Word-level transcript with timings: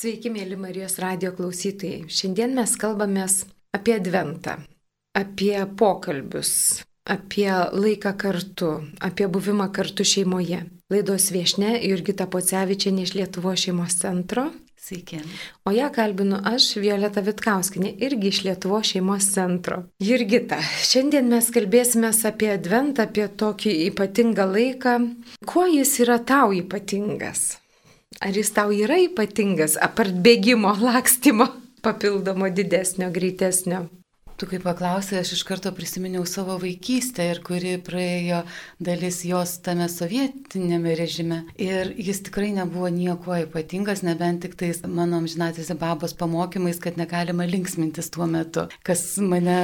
Sveiki, 0.00 0.30
mėly 0.32 0.56
Marijos 0.56 0.94
radio 0.96 1.28
klausytojai. 1.36 2.06
Šiandien 2.08 2.54
mes 2.56 2.70
kalbamės 2.80 3.34
apie 3.76 3.98
Adventą, 3.98 4.54
apie 5.12 5.52
pokalbius, 5.76 6.52
apie 7.04 7.50
laiką 7.52 8.14
kartu, 8.22 8.70
apie 9.04 9.28
buvimą 9.28 9.66
kartu 9.76 10.08
šeimoje. 10.08 10.62
Laidos 10.88 11.28
viešne 11.36 11.74
Jurgita 11.84 12.30
Pocevičianė 12.32 13.04
iš 13.04 13.14
Lietuvo 13.18 13.52
šeimos 13.52 14.00
centro. 14.00 14.48
Sveiki. 14.80 15.20
O 15.68 15.76
ją 15.76 15.92
kalbinu 15.92 16.40
aš, 16.48 16.72
Violeta 16.80 17.20
Vitkauskinė, 17.20 17.92
irgi 18.00 18.32
iš 18.32 18.44
Lietuvo 18.48 18.80
šeimos 18.80 19.28
centro. 19.36 19.82
Jurgita, 20.00 20.64
šiandien 20.64 21.28
mes 21.28 21.52
kalbėsime 21.52 22.16
apie 22.32 22.54
Adventą, 22.56 23.04
apie 23.04 23.28
tokį 23.28 23.82
ypatingą 23.92 24.48
laiką. 24.56 25.00
Kuo 25.44 25.68
jis 25.68 25.98
yra 26.00 26.22
tau 26.24 26.56
ypatingas? 26.56 27.50
Ar 28.18 28.34
jis 28.34 28.50
tau 28.50 28.72
yra 28.74 28.96
ypatingas, 28.98 29.76
apart 29.78 30.16
bėgimo, 30.24 30.72
lakstymo, 30.82 31.46
papildomo 31.84 32.50
didesnio, 32.50 33.12
greitesnio? 33.14 33.84
Tu 34.40 34.46
kaip 34.48 34.62
paklausai, 34.64 35.18
aš 35.20 35.34
iš 35.34 35.40
karto 35.44 35.68
prisiminiau 35.76 36.22
savo 36.24 36.54
vaikystę 36.62 37.26
ir 37.28 37.42
kuri 37.44 37.74
praėjo 37.84 38.38
dalis 38.80 39.18
jos 39.28 39.50
tame 39.60 39.84
sovietinėme 39.92 40.94
režime. 40.96 41.42
Ir 41.60 41.90
jis 42.00 42.22
tikrai 42.24 42.48
nebuvo 42.56 42.88
nieko 42.88 43.34
ypatingas, 43.36 44.00
nebent 44.06 44.40
tik 44.46 44.54
tais 44.62 44.78
mano 44.86 45.18
amžinatėse 45.20 45.74
babos 45.82 46.14
pamokymais, 46.16 46.80
kad 46.80 46.96
negalima 46.96 47.44
linksmintis 47.50 48.08
tuo 48.14 48.24
metu. 48.30 48.64
Kas 48.88 49.02
mane, 49.20 49.58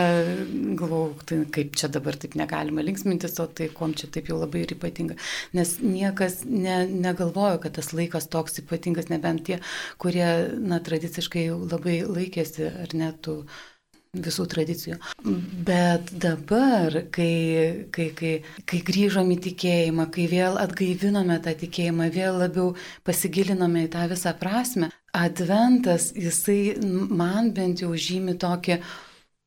galvau, 0.77 1.07
tai 1.24 1.38
kaip 1.57 1.79
čia 1.80 1.88
dabar 1.95 2.19
taip 2.21 2.37
negalima 2.37 2.85
linksmintis, 2.85 3.38
o 3.41 3.47
tai 3.49 3.71
kom 3.79 3.95
čia 3.97 4.11
taip 4.13 4.29
jau 4.29 4.37
labai 4.43 4.66
ir 4.66 4.74
ypatinga. 4.77 5.16
Nes 5.57 5.73
niekas 5.80 6.43
ne, 6.45 6.83
negalvojo, 7.07 7.63
kad 7.65 7.79
tas 7.80 7.95
laikas 7.97 8.29
toks 8.29 8.61
ypatingas, 8.61 9.09
nebent 9.09 9.47
tie, 9.49 9.57
kurie, 9.97 10.29
na, 10.61 10.83
tradiciškai 10.85 11.47
labai 11.55 12.02
laikėsi 12.05 12.69
ar 12.85 12.93
net 12.93 13.24
tų 13.24 13.38
visų 14.25 14.47
tradicijų. 14.53 14.99
Bet 15.67 16.13
dabar, 16.23 17.01
kai, 17.15 17.87
kai, 17.95 18.11
kai, 18.19 18.35
kai 18.69 18.83
grįžom 18.91 19.33
į 19.37 19.41
tikėjimą, 19.49 20.09
kai 20.15 20.29
vėl 20.31 20.61
atgaivinome 20.63 21.39
tą 21.45 21.57
tikėjimą, 21.63 22.11
vėl 22.15 22.41
labiau 22.45 22.71
pasigilinome 23.07 23.87
į 23.87 23.91
tą 23.97 24.07
visą 24.13 24.35
prasme, 24.39 24.91
adventas, 25.17 26.13
jisai 26.17 26.77
man 26.83 27.53
bent 27.57 27.83
jau 27.85 27.93
žymi 27.97 28.37
tokį 28.41 28.81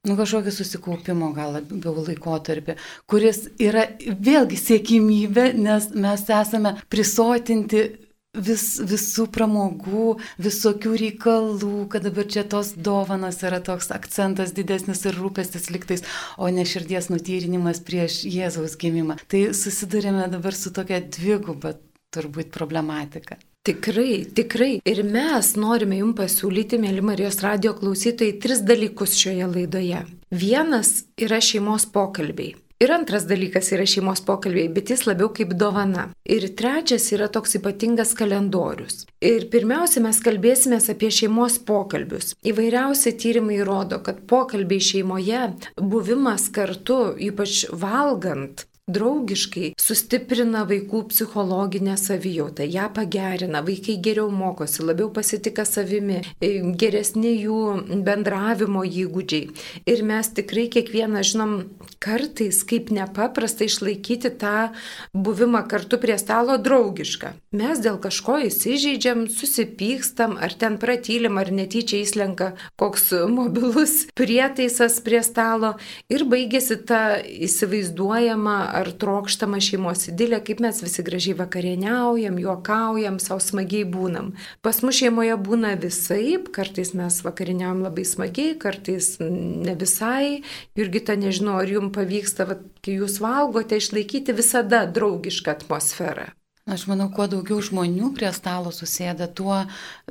nu, 0.08 0.16
kažkokį 0.16 0.52
susikaupimo 0.56 1.34
gal 1.36 1.58
labiau 1.58 2.04
laikotarpį, 2.08 2.78
kuris 3.10 3.44
yra 3.60 3.86
vėlgi 4.00 4.60
siekimybė, 4.60 5.52
nes 5.60 5.90
mes 5.96 6.24
esame 6.32 6.78
prisotinti 6.92 7.84
vis, 8.38 8.66
visų 8.86 9.26
pramogų, 9.34 10.20
visokių 10.42 10.94
reikalų, 11.02 11.88
kad 11.92 12.06
dabar 12.06 12.28
čia 12.30 12.44
tos 12.50 12.74
dovanas 12.78 13.42
yra 13.46 13.60
toks 13.64 13.92
akcentas 13.96 14.54
didesnis 14.56 15.04
ir 15.06 15.18
rūpestis 15.18 15.70
liktais, 15.74 16.06
o 16.38 16.50
ne 16.54 16.66
širdies 16.68 17.10
nutyrinimas 17.10 17.82
prieš 17.86 18.24
Jėzaus 18.30 18.78
gimimą. 18.80 19.20
Tai 19.28 19.50
susidurėme 19.58 20.30
dabar 20.32 20.56
su 20.56 20.74
tokia 20.76 21.02
dviguba 21.02 21.76
turbūt 22.14 22.54
problematika. 22.54 23.38
Tikrai, 23.68 24.24
tikrai. 24.34 24.80
Ir 24.88 25.04
mes 25.04 25.52
norime 25.60 26.00
jums 26.00 26.18
pasiūlyti, 26.18 26.80
mėly 26.82 27.04
Marijos 27.06 27.42
radio 27.44 27.76
klausytojai, 27.78 28.38
tris 28.42 28.64
dalykus 28.66 29.18
šioje 29.20 29.50
laidoje. 29.52 30.06
Vienas 30.32 31.04
yra 31.20 31.42
šeimos 31.44 31.86
pokalbiai. 31.92 32.56
Ir 32.80 32.94
antras 32.96 33.26
dalykas 33.28 33.74
yra 33.76 33.84
šeimos 33.84 34.22
pokalbiai, 34.24 34.70
bet 34.72 34.88
jis 34.94 35.02
labiau 35.04 35.28
kaip 35.36 35.50
dovana. 35.60 36.06
Ir 36.24 36.46
trečias 36.56 37.10
yra 37.12 37.28
toks 37.28 37.58
ypatingas 37.60 38.14
kalendorius. 38.16 39.02
Ir 39.20 39.50
pirmiausia, 39.52 40.00
mes 40.06 40.22
kalbėsime 40.24 40.80
apie 40.94 41.10
šeimos 41.12 41.58
pokalbius. 41.68 42.38
Įvairiausi 42.40 43.18
tyrimai 43.20 43.60
rodo, 43.68 44.00
kad 44.06 44.24
pokalbiai 44.32 44.80
šeimoje, 44.80 45.44
buvimas 45.76 46.48
kartu, 46.56 47.02
ypač 47.20 47.66
valgant, 47.84 48.64
draugiškai 48.90 49.74
sustiprina 49.80 50.66
vaikų 50.70 51.04
psichologinę 51.12 51.96
savijautą, 52.00 52.66
ją 52.66 52.90
pagerina, 52.94 53.62
vaikai 53.66 53.98
geriau 54.04 54.30
mokosi, 54.34 54.84
labiau 54.86 55.10
pasitika 55.14 55.66
savimi, 55.66 56.22
e, 56.42 56.50
geresni 56.82 57.36
jų 57.44 58.04
bendravimo 58.06 58.84
įgūdžiai. 58.86 59.50
Ir 59.86 60.04
mes 60.04 60.32
tikrai 60.36 60.68
kiekvieną 60.74 61.24
žinom 61.24 61.54
kartais, 62.00 62.64
kaip 62.64 62.92
nepaprasta 62.96 63.68
išlaikyti 63.68 64.32
tą 64.40 64.70
buvimą 65.14 65.66
kartu 65.70 66.00
prie 66.02 66.18
stalo 66.18 66.58
draugišką. 66.58 67.34
Mes 67.52 67.82
dėl 67.84 68.00
kažko 68.02 68.40
įsižeidžiam, 68.48 69.28
susipykstam, 69.30 70.38
ar 70.40 70.54
ten 70.54 70.78
pratylim, 70.82 71.38
ar 71.42 71.52
netyčia 71.52 72.02
įslenka 72.04 72.54
koks 72.80 73.12
mobilus 73.30 74.08
prietaisas 74.16 75.00
prie 75.04 75.22
stalo 75.26 75.74
ir 76.12 76.26
baigėsi 76.30 76.80
ta 76.88 77.20
įsivaizduojama 77.20 78.58
ar 78.80 78.90
trokštama 79.02 79.60
šeimos 79.64 80.08
idilė, 80.12 80.40
kaip 80.46 80.64
mes 80.64 80.80
visi 80.84 81.04
gražiai 81.06 81.38
vakarieniaujam, 81.40 82.40
juokaujam, 82.42 83.20
savo 83.24 83.44
smagiai 83.44 83.86
būnam. 83.90 84.32
Pas 84.66 84.82
mus 84.86 84.98
šeimoje 85.02 85.36
būna 85.46 85.76
visaip, 85.82 86.50
kartais 86.56 86.94
mes 86.98 87.20
vakarieniaujam 87.26 87.86
labai 87.86 88.08
smagiai, 88.08 88.58
kartais 88.62 89.16
ne 89.20 89.76
visai. 89.80 90.42
Jurgita, 90.80 91.18
nežinau, 91.20 91.60
ar 91.62 91.70
jums 91.70 91.94
pavyksta, 91.96 92.50
vat, 92.50 92.66
kai 92.86 93.00
jūs 93.00 93.20
valgote, 93.24 93.80
išlaikyti 93.80 94.36
visada 94.38 94.86
draugišką 94.90 95.58
atmosferą. 95.60 96.30
Aš 96.70 96.86
manau, 96.86 97.08
kuo 97.10 97.26
daugiau 97.26 97.64
žmonių 97.66 98.12
prie 98.14 98.30
stalo 98.36 98.70
susėda, 98.76 99.26
tuo 99.34 99.64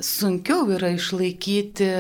sunkiau 0.02 0.64
yra 0.74 0.90
išlaikyti 0.96 1.90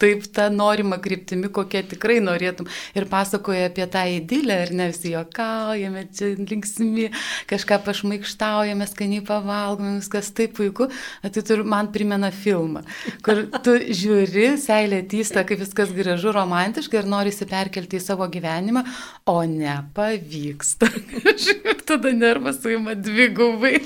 taip 0.00 0.26
tą 0.34 0.48
norimą 0.52 0.98
kryptimi, 1.02 1.50
kokią 1.52 1.82
tikrai 1.92 2.18
norėtum. 2.24 2.68
Ir 2.96 3.06
pasakoja 3.10 3.68
apie 3.70 3.86
tą 3.90 4.04
idilę, 4.16 4.58
ar 4.66 4.72
ne 4.76 4.88
visi 4.92 5.12
juokaujame, 5.12 6.04
čia 6.16 6.32
linksmi, 6.38 7.08
kažką 7.50 7.80
pašmaikštaujame, 7.86 8.88
skaniai 8.90 9.24
pavalgome, 9.26 9.98
viskas 10.00 10.32
taip 10.36 10.56
puiku. 10.58 10.88
Tai 11.22 11.44
tur 11.48 11.64
man 11.68 11.90
primena 11.94 12.32
filmą, 12.34 12.84
kur 13.24 13.44
tu 13.64 13.76
žiūri, 13.88 14.52
seilė 14.60 15.02
tysta, 15.10 15.46
kaip 15.48 15.62
viskas 15.62 15.92
gražu, 15.96 16.32
romantiška 16.34 17.00
ir 17.00 17.10
norisi 17.10 17.48
perkelti 17.48 18.00
į 18.00 18.04
savo 18.04 18.28
gyvenimą, 18.32 18.84
o 19.30 19.38
nepavyksta. 19.48 20.90
Tada 21.88 22.12
nervas 22.16 22.62
suima 22.62 22.94
dvigubai. 22.98 23.80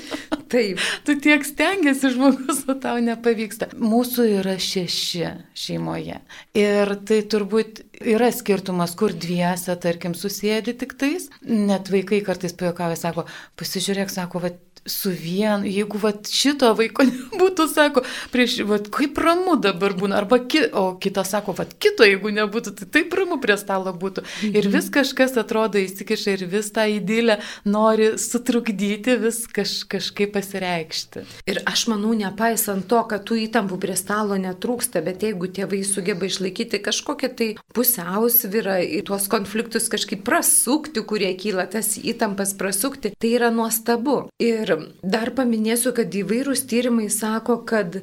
Taip. 0.51 0.79
Tu 1.03 1.17
tiek 1.23 1.43
stengiasi 1.45 2.13
žmogus, 2.13 2.63
o 2.71 2.75
tau 2.79 3.01
nepavyksta. 3.03 3.71
Mūsų 3.81 4.27
yra 4.39 4.55
šeši 4.61 5.25
šeimoje. 5.57 6.21
Ir 6.57 6.93
tai 7.07 7.19
turbūt 7.31 7.83
yra 7.99 8.29
skirtumas, 8.35 8.95
kur 8.99 9.15
dviese, 9.15 9.75
tarkim, 9.83 10.15
susėdi 10.17 10.75
tik 10.79 10.95
tais. 10.99 11.27
Net 11.43 11.91
vaikai 11.91 12.21
kartais 12.25 12.55
pajokavę 12.57 12.97
sako, 12.99 13.27
pasižiūrėk, 13.59 14.13
sako, 14.13 14.43
va, 14.45 14.53
su 14.87 15.11
vienu, 15.11 15.67
jeigu 15.67 15.99
va, 16.01 16.13
šito 16.27 16.71
vaiko 16.77 17.05
nebūtų, 17.11 17.67
sako, 17.71 18.03
prieš, 18.33 18.59
va, 18.67 18.79
kaip 18.79 19.19
ramu 19.21 19.57
dabar 19.61 19.95
būna, 19.97 20.21
arba, 20.21 20.39
ki, 20.39 20.67
o 20.77 20.87
kitas 21.01 21.33
sako, 21.35 21.55
va, 21.57 21.67
kito, 21.67 22.05
jeigu 22.07 22.31
nebūtų, 22.33 22.75
tai 22.79 22.89
taip 22.97 23.15
ramu 23.17 23.39
prie 23.43 23.57
stalo 23.59 23.93
būtų. 23.93 24.23
Ir 24.49 24.63
mhm. 24.63 24.73
vis 24.77 24.89
kažkas 24.93 25.37
atrodo 25.39 25.81
įsikiša 25.81 26.37
ir 26.37 26.45
vis 26.51 26.71
tą 26.75 26.87
įdėlę 26.97 27.39
nori 27.67 28.13
sutrukdyti, 28.21 29.17
vis 29.21 29.43
kaž, 29.51 29.79
kažkaip 29.91 30.33
pasireikšti. 30.37 31.25
Ir 31.49 31.61
aš 31.69 31.87
manau, 31.91 32.13
nepaisant 32.17 32.87
to, 32.89 33.01
kad 33.09 33.25
tų 33.27 33.39
įtampų 33.47 33.79
prie 33.81 33.97
stalo 33.99 34.37
netrūksta, 34.41 35.03
bet 35.05 35.25
jeigu 35.25 35.49
tėvai 35.51 35.83
sugeba 35.87 36.27
išlaikyti 36.27 36.81
kažkokią 36.83 37.31
tai 37.37 37.49
pusiausvyrą 37.75 38.79
į 38.97 39.03
tuos 39.07 39.27
konfliktus 39.31 39.89
kažkaip 39.91 40.23
prasukti, 40.27 41.03
kurie 41.07 41.31
kyla, 41.39 41.67
tas 41.71 41.95
įtampas 41.97 42.55
prasukti, 42.57 43.13
tai 43.17 43.33
yra 43.37 43.51
nuostabu. 43.53 44.19
Ir 44.41 44.76
dar 45.03 45.33
paminėsiu, 45.37 45.93
kad 45.97 46.13
įvairūs 46.13 46.65
tyrimai 46.69 47.09
sako, 47.13 47.61
kad 47.67 48.01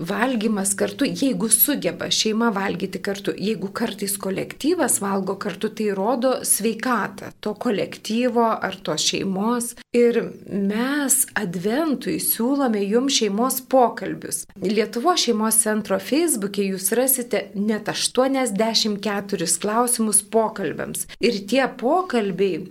valgymas 0.00 0.74
kartu, 0.76 1.06
jeigu 1.08 1.48
sugeba 1.52 2.10
šeima 2.10 2.50
valgyti 2.54 3.00
kartu, 3.02 3.34
jeigu 3.38 3.70
kartais 3.72 4.16
kolektyvas 4.20 5.00
valgo 5.00 5.36
kartu, 5.40 5.70
tai 5.70 5.90
rodo 5.96 6.32
sveikatą 6.44 7.32
to 7.40 7.54
kolektyvo 7.54 8.46
ar 8.68 8.76
tos 8.82 9.06
šeimos. 9.10 9.74
Ir 9.96 10.20
mes 10.46 11.18
adventui 11.38 12.18
siūlome 12.22 12.82
jums 12.84 13.16
šeimos 13.20 13.60
pokalbius. 13.70 14.44
Lietuvo 14.62 15.16
šeimos 15.16 15.60
centro 15.62 15.98
Facebook'e 16.02 16.66
jūs 16.70 16.90
rasite 16.96 17.46
net 17.54 17.88
84 17.92 19.50
klausimus 19.62 20.22
pokalbiams. 20.22 21.06
Ir 21.20 21.40
tie 21.48 21.64
pokalbiai 21.80 22.66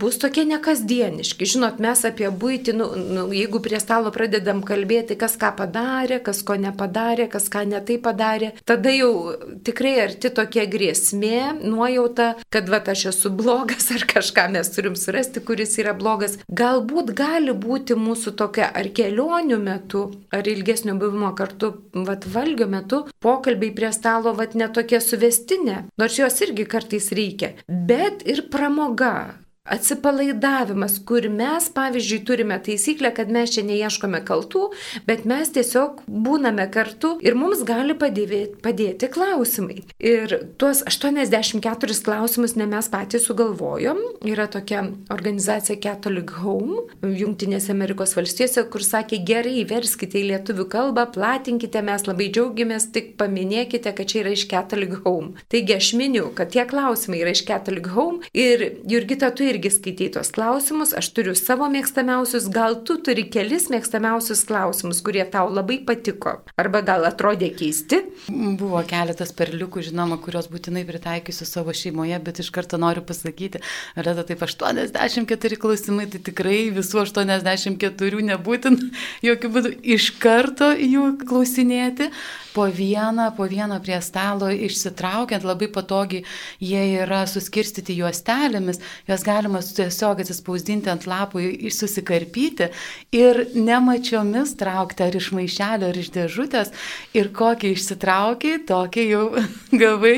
bus 0.00 0.18
tokie 0.20 0.46
nekasdieniški. 0.48 1.48
Žinot, 1.54 1.80
mes 1.82 2.04
apie 2.08 2.30
būtį, 2.30 2.74
nu, 2.76 2.88
nu, 2.96 3.26
jeigu 3.36 3.60
prie 3.64 3.80
stalo 3.82 4.12
pradedam 4.14 4.62
kalbėti, 4.66 5.18
kas 5.20 5.36
ką 5.40 5.52
padarė, 5.58 6.20
kas 6.24 6.42
ko 6.46 6.56
ne 6.60 6.69
nepadarė, 6.70 7.28
kas 7.30 7.50
ką 7.52 7.66
netai 7.68 7.98
padarė. 8.02 8.54
Tada 8.64 8.92
jau 8.94 9.36
tikrai 9.66 9.96
arti 10.06 10.30
tokia 10.34 10.66
grėsmė, 10.70 11.60
nuojauta, 11.60 12.32
kad 12.52 12.70
va 12.72 12.80
aš 12.90 13.10
esu 13.12 13.30
blogas 13.34 13.90
ar 13.94 14.06
kažką 14.08 14.48
mes 14.54 14.72
turim 14.74 14.96
surasti, 14.96 15.42
kuris 15.44 15.76
yra 15.82 15.94
blogas. 15.94 16.38
Galbūt 16.48 17.12
gali 17.18 17.52
būti 17.52 17.98
mūsų 17.98 18.34
tokia 18.40 18.70
ar 18.70 18.88
kelionių 18.96 19.60
metu, 19.60 20.06
ar 20.32 20.48
ilgesnio 20.48 20.96
buvimo 21.00 21.34
kartu, 21.36 21.74
va 21.94 22.16
valgio 22.34 22.68
metu, 22.70 23.04
pokalbiai 23.20 23.74
prie 23.76 23.92
stalo 23.96 24.34
va 24.36 24.48
netokie 24.54 25.00
suvestinė, 25.02 25.84
nors 26.00 26.18
jos 26.18 26.40
irgi 26.46 26.66
kartais 26.68 27.10
reikia, 27.16 27.54
bet 27.68 28.24
ir 28.28 28.46
pramoga 28.52 29.36
Atsipalaidavimas, 29.70 30.98
kur 31.06 31.28
mes, 31.30 31.68
pavyzdžiui, 31.74 32.24
turime 32.26 32.58
taisyklę, 32.58 33.12
kad 33.14 33.30
mes 33.30 33.52
čia 33.54 33.62
neieškome 33.66 34.18
kaltų, 34.26 34.64
bet 35.06 35.26
mes 35.28 35.52
tiesiog 35.54 36.02
būname 36.10 36.66
kartu 36.74 37.12
ir 37.22 37.36
mums 37.38 37.62
gali 37.68 37.94
padėti, 37.98 38.56
padėti 38.64 39.10
klausimai. 39.12 39.84
Ir 40.02 40.34
tuos 40.58 40.82
84 40.88 42.00
klausimus 42.06 42.56
ne 42.58 42.66
mes 42.70 42.90
patys 42.90 43.28
sugalvojom. 43.28 44.00
Yra 44.26 44.48
tokia 44.50 44.82
organizacija 45.12 45.78
Catholic 45.80 46.32
Home, 46.40 46.82
Junktinėse 47.02 47.70
Amerikos 47.74 48.16
valstijose, 48.18 48.66
kur 48.72 48.82
sakė, 48.84 49.20
gerai, 49.26 49.62
verskite 49.70 50.18
į 50.20 50.26
lietuvių 50.32 50.66
kalbą, 50.72 51.06
platinkite, 51.14 51.82
mes 51.86 52.06
labai 52.08 52.30
džiaugiamės, 52.34 52.90
tik 52.94 53.14
paminėkite, 53.20 53.94
kad 53.94 54.10
čia 54.10 54.24
yra 54.24 54.34
iš 54.34 54.48
Catholic 54.50 54.98
Home. 55.04 55.36
Taigi 55.52 55.78
aš 55.78 55.92
miniu, 56.00 56.26
kad 56.34 56.50
tie 56.54 56.66
klausimai 56.68 57.22
yra 57.22 57.34
iš 57.36 57.44
Catholic 57.48 57.86
Home 57.94 58.26
ir 58.34 58.66
Jurgita, 58.90 59.30
tu 59.36 59.46
irgi 59.46 59.59
irgi 59.60 59.70
skaitai 59.74 60.08
tos 60.14 60.30
klausimus, 60.32 60.94
aš 60.96 61.10
turiu 61.12 61.34
savo 61.36 61.68
mėgstamiausius, 61.70 62.48
gal 62.52 62.78
tu 62.86 62.96
turi 63.04 63.26
kelis 63.28 63.68
mėgstamiausius 63.70 64.46
klausimus, 64.48 65.02
kurie 65.04 65.24
tau 65.28 65.50
labai 65.52 65.80
patiko, 65.84 66.40
arba 66.56 66.80
gal 66.82 67.04
atrodė 67.04 67.50
keisti. 67.52 68.00
Buvo 68.30 68.80
keletas 68.88 69.34
perliukų, 69.36 69.84
žinoma, 69.90 70.16
kuriuos 70.22 70.48
būtinai 70.50 70.86
pritaikysiu 70.88 71.44
savo 71.48 71.74
šeimoje, 71.76 72.18
bet 72.24 72.40
iš 72.40 72.50
karto 72.54 72.80
noriu 72.80 73.04
pasakyti, 73.04 73.60
Reda, 73.96 74.24
taip 74.24 74.40
84 74.46 75.60
klausimai, 75.60 76.08
tai 76.10 76.22
tikrai 76.24 76.70
visų 76.74 77.04
84 77.04 78.24
nebūtin 78.30 78.78
jokių 79.28 79.52
būdų 79.56 79.74
iš 79.96 80.12
karto 80.22 80.72
jų 80.72 81.18
klausinėti 81.26 82.10
po 82.54 82.66
vieną, 82.66 83.30
po 83.36 83.46
vieną 83.48 83.80
prie 83.84 84.00
stalo 84.02 84.50
išsitraukiant, 84.50 85.44
labai 85.46 85.68
patogiai 85.70 86.24
jie 86.60 86.82
yra 87.04 87.22
suskirstyti 87.30 87.94
juostelėmis, 88.00 88.80
juos 89.08 89.24
galima 89.40 89.60
tiesiog 89.64 90.20
atsispausdinti 90.20 90.90
ant 90.92 91.06
lapų, 91.08 91.42
susikarpyti 91.72 92.68
ir 93.16 93.46
nemačiomis 93.56 94.52
traukti 94.60 95.06
ar 95.06 95.16
iš 95.16 95.30
maišelio, 95.36 95.88
ar 95.88 95.96
iš 95.96 96.10
dėžutės 96.12 96.72
ir 97.16 97.32
kokį 97.32 97.72
išsitraukiai, 97.74 98.60
tokį 98.68 99.06
jau 99.08 99.24
gavai 99.82 100.16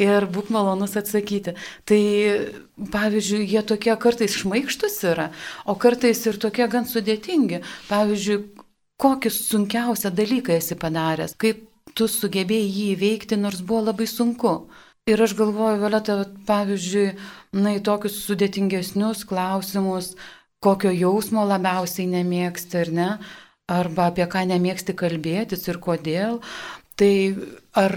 ir 0.00 0.28
būk 0.32 0.52
malonus 0.54 0.96
atsakyti. 0.96 1.56
Tai 1.84 2.02
Pavyzdžiui, 2.92 3.44
jie 3.46 3.60
tokie 3.68 3.92
kartais 4.00 4.32
šmaikštus 4.40 4.96
yra, 5.06 5.28
o 5.68 5.76
kartais 5.78 6.18
ir 6.26 6.38
tokie 6.40 6.64
gan 6.72 6.88
sudėtingi. 6.88 7.60
Pavyzdžiui, 7.90 8.38
kokį 8.98 9.30
sunkiausią 9.36 10.10
dalyką 10.16 10.56
esi 10.56 10.78
padaręs, 10.80 11.36
kaip 11.38 11.60
tu 11.94 12.08
sugebėjai 12.08 12.72
jį 12.72 12.86
įveikti, 12.96 13.38
nors 13.38 13.60
buvo 13.60 13.84
labai 13.90 14.08
sunku. 14.08 14.54
Ir 15.10 15.18
aš 15.18 15.32
galvoju, 15.34 15.80
Violeta, 15.82 16.14
pavyzdžiui, 16.46 17.08
na, 17.58 17.72
į 17.74 17.80
tokius 17.82 18.20
sudėtingesnius 18.22 19.24
klausimus, 19.26 20.12
kokio 20.62 20.92
jausmo 20.94 21.42
labiausiai 21.42 22.06
nemėgsti 22.12 22.78
ar 22.84 22.90
ne, 22.98 23.08
arba 23.66 24.06
apie 24.12 24.28
ką 24.30 24.44
nemėgsti 24.52 24.94
kalbėtis 25.00 25.66
ir 25.66 25.80
kodėl. 25.82 26.38
Tai 26.94 27.10
Ar 27.72 27.94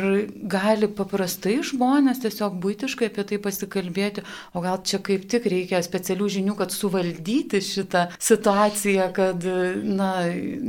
gali 0.48 0.88
paprastai 0.88 1.58
žmonės 1.68 2.22
tiesiog 2.24 2.54
būtiškai 2.64 3.10
apie 3.10 3.26
tai 3.28 3.40
pasikalbėti, 3.44 4.22
o 4.56 4.62
gal 4.64 4.80
čia 4.88 5.02
kaip 5.04 5.26
tik 5.28 5.50
reikia 5.52 5.82
specialių 5.84 6.30
žinių, 6.38 6.54
kad 6.56 6.72
suvaldyti 6.72 7.60
šitą 7.60 8.06
situaciją, 8.16 9.10
kad, 9.18 9.44
na, 9.84 10.12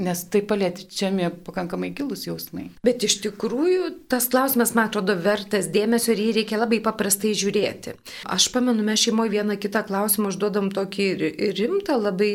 nes 0.08 0.24
tai 0.32 0.42
palėčiami 0.50 1.30
pakankamai 1.46 1.92
gilus 1.94 2.26
jausmai. 2.26 2.66
Bet 2.86 3.06
iš 3.06 3.20
tikrųjų 3.28 3.92
tas 4.10 4.26
klausimas, 4.32 4.74
man 4.74 4.90
atrodo, 4.90 5.14
vertas 5.22 5.70
dėmesio 5.70 6.10
ir 6.16 6.24
jį 6.24 6.34
reikia 6.40 6.58
labai 6.58 6.82
paprastai 6.82 7.36
žiūrėti. 7.38 7.94
Aš 8.26 8.50
pamenu, 8.56 8.82
mes 8.86 9.06
šeimoje 9.06 9.36
vieną 9.36 9.54
kitą 9.62 9.84
klausimą 9.86 10.34
užduodam 10.34 10.72
tokį 10.74 11.08
rimtą 11.54 12.00
labai, 12.02 12.32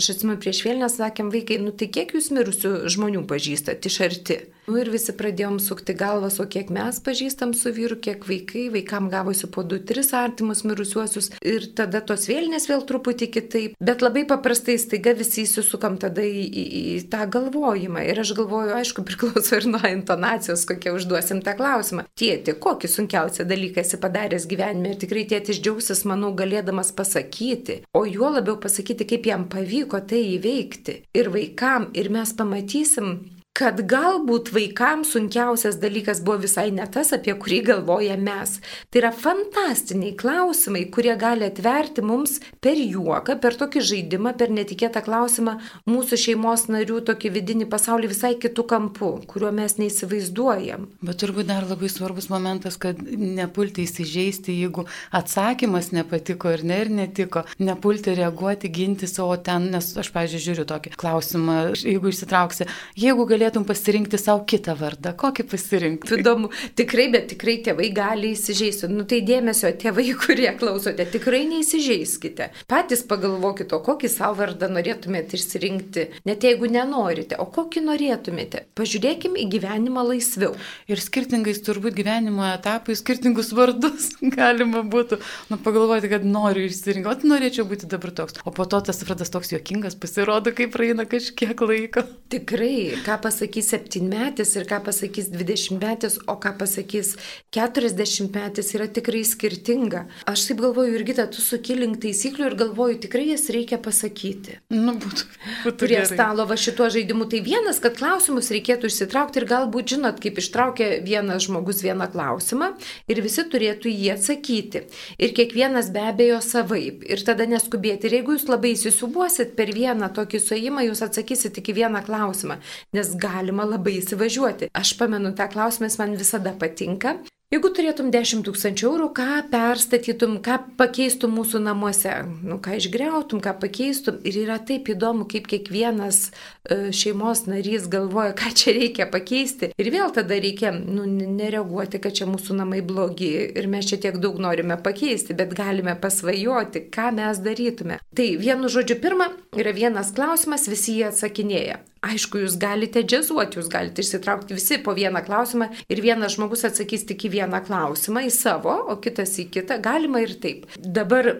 aš 0.00 0.14
atsimenu 0.16 0.40
prieš 0.40 0.64
vėlinę 0.64 0.88
sakėm 0.88 1.28
vaikai, 1.36 1.60
nu 1.60 1.76
tai 1.76 1.92
kiek 1.92 2.16
jūs 2.16 2.32
mirusių 2.32 2.76
žmonių 2.96 3.26
pažįstate 3.28 3.92
iš 3.92 4.00
arti? 4.08 4.40
Nu 4.64 4.80
ir 4.80 4.88
visi 4.94 5.12
pradėjom 5.12 5.60
sukti 5.60 5.92
gal 5.92 6.14
galvas, 6.14 6.38
o 6.40 6.46
kiek 6.46 6.70
mes 6.70 7.00
pažįstam 7.02 7.52
su 7.58 7.72
vyru, 7.74 7.96
kiek 7.98 8.24
vaikai, 8.28 8.68
vaikam 8.72 9.08
gavosi 9.10 9.48
po 9.50 9.64
2-3 9.66 10.12
artimus 10.18 10.62
mirusiuosius 10.64 11.32
ir 11.42 11.66
tada 11.78 12.00
tos 12.00 12.28
vėlinės 12.30 12.68
vėl 12.70 12.84
truputį 12.86 13.28
kitaip. 13.34 13.74
Bet 13.82 14.04
labai 14.04 14.24
paprastai 14.30 14.76
staiga 14.78 15.14
visi 15.18 15.42
įsisukam 15.44 15.98
tada 15.98 16.22
į, 16.22 16.44
į, 16.44 16.64
į 16.94 16.96
tą 17.10 17.24
galvojimą. 17.34 18.04
Ir 18.06 18.22
aš 18.22 18.34
galvoju, 18.38 18.76
aišku, 18.78 19.04
priklauso 19.08 19.58
ir 19.58 19.68
nuo 19.70 19.82
intonacijos, 19.90 20.66
kokie 20.70 20.94
užduosim 20.94 21.42
tą 21.44 21.56
klausimą. 21.58 22.06
Tėti, 22.18 22.56
kokį 22.66 22.92
sunkiausią 22.94 23.48
dalyką 23.50 23.82
esi 23.82 24.00
padaręs 24.00 24.48
gyvenime 24.50 24.94
ir 24.94 25.00
tikrai 25.02 25.26
tėtis 25.30 25.60
džiaugsis, 25.60 26.04
manau, 26.08 26.30
galėdamas 26.38 26.94
pasakyti, 26.94 27.82
o 27.96 28.04
juo 28.06 28.30
labiau 28.36 28.60
pasakyti, 28.62 29.08
kaip 29.14 29.26
jam 29.32 29.48
pavyko 29.50 30.04
tai 30.06 30.22
įveikti. 30.36 31.00
Ir 31.18 31.32
vaikam, 31.34 31.90
ir 31.98 32.12
mes 32.14 32.36
pamatysim, 32.38 33.16
kad 33.54 33.78
galbūt 33.86 34.48
vaikams 34.50 35.12
sunkiausias 35.14 35.76
dalykas 35.78 36.18
buvo 36.26 36.40
visai 36.42 36.72
ne 36.74 36.82
tas, 36.90 37.12
apie 37.14 37.36
kurį 37.38 37.60
galvoja 37.68 38.16
mes. 38.18 38.56
Tai 38.90 38.98
yra 38.98 39.12
fantastiniai 39.14 40.16
klausimai, 40.18 40.88
kurie 40.90 41.12
gali 41.14 41.46
atverti 41.46 42.02
mums 42.02 42.40
per 42.58 42.74
juoką, 42.74 43.36
per 43.38 43.54
tokį 43.60 43.82
žaidimą, 43.90 44.32
per 44.40 44.50
netikėtą 44.50 45.04
klausimą 45.06 45.54
mūsų 45.86 46.18
šeimos 46.24 46.64
narių 46.66 46.98
tokį 47.06 47.30
vidinį 47.36 47.68
pasaulį 47.70 48.10
visai 48.10 48.32
kitų 48.42 48.64
kampų, 48.72 49.12
kuriuo 49.30 49.52
mes 49.54 49.78
neįsivaizduojam. 49.78 50.88
Bet 51.06 51.22
turbūt 51.22 51.46
dar 51.52 51.68
labai 51.70 51.92
svarbus 51.94 52.26
momentas, 52.34 52.74
kad 52.74 52.98
nepulti 53.06 53.86
įsižeisti, 53.86 54.58
jeigu 54.64 54.88
atsakymas 55.14 55.92
nepatiko 55.94 56.56
ir 56.56 56.66
ne 56.66 56.80
ir 56.82 56.90
netiko, 56.90 57.44
nepulti 57.62 58.18
reaguoti, 58.18 58.74
ginti 58.80 59.06
savo 59.06 59.38
ten, 59.38 59.70
nes 59.78 59.94
aš, 59.94 60.10
pažiūrėjau, 60.10 60.44
žiūriu 60.50 60.68
tokį 60.74 60.96
klausimą, 60.98 61.58
jeigu 61.78 62.10
išsitrauksi, 62.10 62.66
jeigu 62.98 63.30
galėtum 63.30 63.43
galėtum 63.44 63.64
pasirinkti 63.68 64.18
savo 64.18 64.44
kitą 64.48 64.74
vardą? 64.78 65.12
Kokį 65.20 65.44
pasirinkti? 65.50 66.16
Įdomu, 66.22 66.48
tikrai, 66.78 67.10
bet 67.12 67.28
tikrai 67.32 67.58
tėvai 67.64 67.90
gali 67.94 68.32
įsižeisti. 68.32 68.88
Nu 68.88 69.04
tai 69.08 69.20
dėmesio, 69.26 69.68
tėvai, 69.80 70.06
kurie 70.22 70.48
klausote, 70.56 71.04
tikrai 71.12 71.44
neįsižeiskite. 71.50 72.50
Patys 72.70 73.04
pagalvokite, 73.08 73.76
o 73.76 73.82
kokį 73.84 74.10
savo 74.12 74.38
vardą 74.40 74.70
norėtumėte 74.72 75.36
išsirinkti, 75.36 76.06
net 76.28 76.46
jeigu 76.46 76.70
nenorite, 76.72 77.36
o 77.36 77.46
kokį 77.52 77.84
norėtumėte. 77.84 78.64
Pažiūrėkime 78.78 79.42
į 79.44 79.48
gyvenimą 79.56 80.06
laisviau. 80.08 80.54
Ir 80.88 81.02
skirtingais 81.02 81.60
turbūt 81.66 81.98
gyvenimo 81.98 82.46
etapais 82.48 83.02
skirtingus 83.04 83.52
vardus 83.56 84.14
galima 84.38 84.84
būtų 84.88 85.20
nu, 85.52 85.60
pagalvoti, 85.60 86.12
kad 86.12 86.24
noriu 86.24 86.64
išsirinkti, 86.70 87.12
o 87.28 87.34
norėčiau 87.34 87.68
būti 87.68 87.90
dabar 87.90 88.14
toks. 88.16 88.40
O 88.48 88.54
po 88.54 88.64
to 88.68 88.80
tas 88.88 89.04
vardas 89.04 89.32
toks 89.34 89.52
juokingas 89.52 89.98
pasirodo, 90.00 90.54
kai 90.56 90.70
praeina 90.72 91.04
kažkiek 91.08 91.60
laiko. 91.68 92.06
Tikrai, 92.32 93.02
ką 93.04 93.18
pasakyti 93.20 93.33
pasakys 93.34 93.72
septynmetis 93.72 94.54
ir 94.54 94.66
ką 94.70 94.78
pasakys 94.86 95.28
dvidešimtmetis, 95.32 96.20
o 96.30 96.36
ką 96.38 96.52
pasakys 96.58 97.16
keturiasdešimtmetis 97.54 98.74
yra 98.76 98.86
tikrai 98.86 99.24
skirtinga. 99.26 100.04
Aš 100.30 100.46
taip 100.48 100.60
galvoju, 100.62 100.92
Jurgita, 100.94 101.26
tu 101.26 101.42
sukilink 101.42 101.98
taisyklių 102.02 102.46
ir 102.46 102.56
galvoju, 102.60 103.00
tikrai 103.02 103.26
jas 103.32 103.48
reikia 103.50 103.80
pasakyti. 103.82 104.60
Nu, 104.70 104.94
būtų. 105.00 105.26
būtų 105.64 105.88
Prie 105.88 105.98
gerai. 105.98 106.10
stalo 106.12 106.46
va 106.46 106.58
šituo 106.60 106.86
žaidimu. 106.94 107.26
Tai 107.30 107.40
vienas, 107.42 107.80
kad 107.82 107.96
klausimus 107.98 108.52
reikėtų 108.54 108.90
išsitraukti 108.90 109.42
ir 109.42 109.48
galbūt 109.50 109.96
žinot, 109.96 110.22
kaip 110.22 110.38
ištraukia 110.38 111.00
vienas 111.02 111.48
žmogus 111.48 111.82
vieną 111.82 112.06
klausimą 112.14 112.70
ir 113.10 113.22
visi 113.24 113.46
turėtų 113.50 113.90
jį 113.90 114.12
atsakyti. 114.14 114.84
Ir 115.18 115.34
kiekvienas 115.34 115.90
be 115.94 116.06
abejo 116.12 116.38
savaip. 116.44 117.02
Ir 117.02 117.24
tada 117.26 117.48
neskubėti. 117.50 118.06
Ir 118.06 118.20
jeigu 118.20 118.38
jūs 118.38 118.46
labai 118.50 118.74
įsisubuosit 118.76 119.56
per 119.58 119.74
vieną 119.74 120.12
tokį 120.14 120.42
suėjimą, 120.46 120.86
jūs 120.86 121.02
atsakysit 121.08 121.58
tik 121.58 121.72
į 121.74 121.78
vieną 121.82 122.04
klausimą. 122.06 122.60
Nes 122.94 123.14
galima 123.24 123.66
labai 123.68 123.98
įsivažiuoti. 124.02 124.70
Aš 124.76 124.96
pamenu 125.00 125.34
tą 125.36 125.48
klausimą, 125.52 125.90
jis 125.90 126.00
man 126.02 126.18
visada 126.20 126.54
patinka. 126.60 127.18
Jeigu 127.54 127.68
turėtum 127.70 128.08
10 128.10 128.40
tūkstančių 128.48 128.86
eurų, 128.88 129.04
ką 129.14 129.42
perstatytum, 129.52 130.38
ką 130.42 130.56
pakeistum 130.78 131.36
mūsų 131.36 131.60
namuose, 131.62 132.14
nu, 132.42 132.56
ką 132.58 132.80
išgriautum, 132.80 133.38
ką 133.44 133.52
pakeistum. 133.62 134.16
Ir 134.26 134.40
yra 134.40 134.56
taip 134.58 134.88
įdomu, 134.90 135.28
kaip 135.30 135.46
kiekvienas 135.52 136.18
e, 136.32 136.90
šeimos 136.96 137.44
narys 137.46 137.86
galvoja, 137.92 138.32
ką 138.40 138.50
čia 138.58 138.74
reikia 138.74 139.06
pakeisti. 139.12 139.70
Ir 139.78 139.92
vėl 139.94 140.10
tada 140.16 140.40
reikia 140.40 140.72
nu, 140.74 141.06
nereaguoti, 141.06 142.02
kad 142.02 142.18
čia 142.18 142.26
mūsų 142.26 142.58
namai 142.58 142.82
blogi 142.82 143.30
ir 143.46 143.70
mes 143.70 143.86
čia 143.92 144.00
tiek 144.02 144.18
daug 144.24 144.42
norime 144.42 144.80
pakeisti, 144.80 145.38
bet 145.38 145.54
galime 145.54 145.94
pasvajoti, 146.00 146.88
ką 146.90 147.12
mes 147.20 147.44
darytume. 147.44 148.02
Tai 148.18 148.30
vienu 148.40 148.72
žodžiu, 148.72 148.98
pirma, 149.04 149.30
yra 149.54 149.76
vienas 149.76 150.10
klausimas, 150.16 150.66
visi 150.72 150.98
jį 150.98 151.12
atsakinėja. 151.12 151.84
Aišku, 152.04 152.42
jūs 152.42 152.58
galite 152.60 153.02
džiazuoti, 153.06 153.58
jūs 153.60 153.70
galite 153.72 154.04
išsitraukti 154.04 154.56
visi 154.58 154.78
po 154.84 154.92
vieną 154.96 155.22
klausimą 155.24 155.70
ir 155.88 156.02
vienas 156.04 156.36
žmogus 156.36 156.66
atsakys 156.68 157.06
tik 157.08 157.26
į 157.28 157.32
vieną 157.38 157.62
klausimą, 157.64 158.26
į 158.28 158.32
savo, 158.34 158.76
o 158.92 158.98
kitas 159.00 159.36
į 159.40 159.48
kitą. 159.54 159.80
Galima 159.84 160.20
ir 160.24 160.36
taip. 160.42 160.66
Dabar 160.76 161.30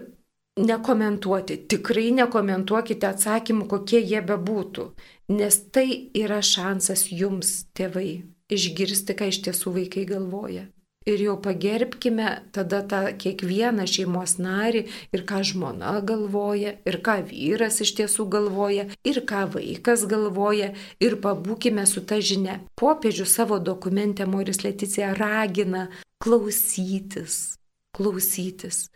nekomentuoti, 0.60 1.58
tikrai 1.68 2.10
nekomentuokite 2.16 3.10
atsakymų, 3.10 3.66
kokie 3.70 4.00
jie 4.00 4.22
bebūtų, 4.24 4.86
nes 5.34 5.58
tai 5.74 5.88
yra 6.16 6.40
šansas 6.44 7.08
jums, 7.12 7.64
tėvai, 7.76 8.22
išgirsti, 8.54 9.18
ką 9.18 9.32
iš 9.32 9.42
tiesų 9.48 9.74
vaikai 9.80 10.06
galvoja 10.08 10.68
ir 11.06 11.20
jau 11.26 11.36
pagerbkime 11.40 12.28
tada 12.52 12.80
tą 12.88 13.02
kiekvieną 13.20 13.86
šeimos 13.90 14.36
narį 14.40 14.84
ir 15.14 15.24
ką 15.28 15.42
žmona 15.50 15.98
galvoja, 16.08 16.74
ir 16.88 17.00
ką 17.04 17.18
vyras 17.28 17.80
iš 17.84 17.94
tiesų 18.00 18.28
galvoja, 18.32 18.88
ir 19.04 19.20
ką 19.28 19.44
vaikas 19.56 20.06
galvoja, 20.10 20.72
ir 21.00 21.18
pabūkime 21.24 21.86
su 21.88 22.04
ta 22.08 22.20
žinia. 22.20 22.60
Popiežius 22.80 23.36
savo 23.36 23.60
dokumente 23.60 24.26
Moris 24.26 24.64
Leticija 24.64 25.12
ragina 25.18 25.88
klausytis, 26.24 27.58
klausytis. 27.96 28.88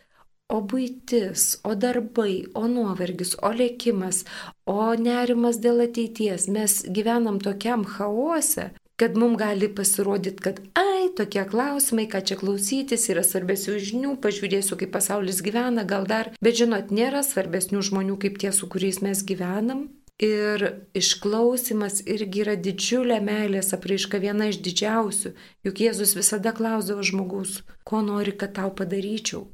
O 0.49 0.63
būtis, 0.65 1.59
o 1.61 1.75
darbai, 1.77 2.47
o 2.57 2.65
nuovargis, 2.65 3.35
o 3.45 3.51
lėkimas, 3.53 4.23
o 4.65 4.95
nerimas 4.97 5.59
dėl 5.61 5.83
ateities. 5.85 6.47
Mes 6.49 6.79
gyvenam 6.89 7.37
tokiam 7.37 7.83
chaose, 7.85 8.71
kad 8.99 9.17
mums 9.17 9.39
gali 9.39 9.69
pasirodyti, 9.75 10.43
kad 10.43 10.59
ai, 10.75 11.07
tokie 11.15 11.45
klausimai, 11.47 12.07
ką 12.11 12.19
čia 12.27 12.35
klausytis, 12.39 13.07
yra 13.11 13.23
svarbesnių 13.23 13.77
žinių, 13.89 14.15
pažiūrėsiu, 14.23 14.75
kaip 14.79 14.91
pasaulis 14.91 15.39
gyvena, 15.45 15.85
gal 15.87 16.07
dar, 16.09 16.33
bet 16.43 16.59
žinot, 16.59 16.91
nėra 16.91 17.23
svarbesnių 17.23 17.83
žmonių 17.89 18.17
kaip 18.19 18.41
tie, 18.41 18.51
su 18.51 18.67
kuriais 18.67 18.99
mes 19.05 19.23
gyvenam. 19.23 19.87
Ir 20.19 20.65
išklausimas 20.99 22.01
irgi 22.03 22.41
yra 22.43 22.57
didžiulė 22.59 23.21
meilės 23.23 23.71
apraiška, 23.77 24.19
viena 24.19 24.49
iš 24.51 24.57
didžiausių. 24.65 25.31
Juk 25.63 25.79
Jėzus 25.79 26.11
visada 26.17 26.51
klausdavo 26.57 27.05
žmogus, 27.07 27.61
ko 27.87 28.01
nori, 28.03 28.33
kad 28.35 28.57
tau 28.57 28.73
padaryčiau. 28.75 29.45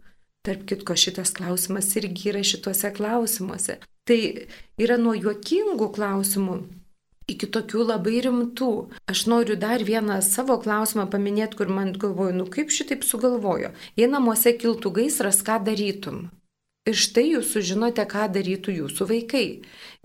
Tarp 0.46 0.66
kitko, 0.70 0.98
šitas 0.98 1.36
klausimas 1.38 1.92
irgi 2.02 2.32
yra 2.34 2.42
šituose 2.42 2.90
klausimuose. 2.98 3.78
Tai 4.10 4.18
yra 4.82 4.98
nuo 5.02 5.14
juokingų 5.14 5.92
klausimų 5.94 6.58
iki 7.32 7.50
tokių 7.58 7.86
labai 7.92 8.22
rimtų. 8.26 8.72
Aš 9.12 9.26
noriu 9.32 9.58
dar 9.60 9.84
vieną 9.86 10.22
savo 10.26 10.58
klausimą 10.62 11.08
paminėti, 11.12 11.60
kur 11.60 11.72
man 11.74 11.94
galvoju, 12.00 12.38
nu 12.40 12.48
kaip 12.52 12.74
šitaip 12.74 13.06
sugalvojo. 13.08 13.74
Jei 14.00 14.10
namuose 14.12 14.54
kiltų 14.58 14.94
gaisras, 15.00 15.42
ką 15.46 15.60
darytum? 15.66 16.28
Ir 16.86 16.94
štai 17.02 17.24
jūs 17.32 17.50
sužinote, 17.56 18.04
ką 18.06 18.28
darytų 18.30 18.76
jūsų 18.76 19.08
vaikai. 19.10 19.46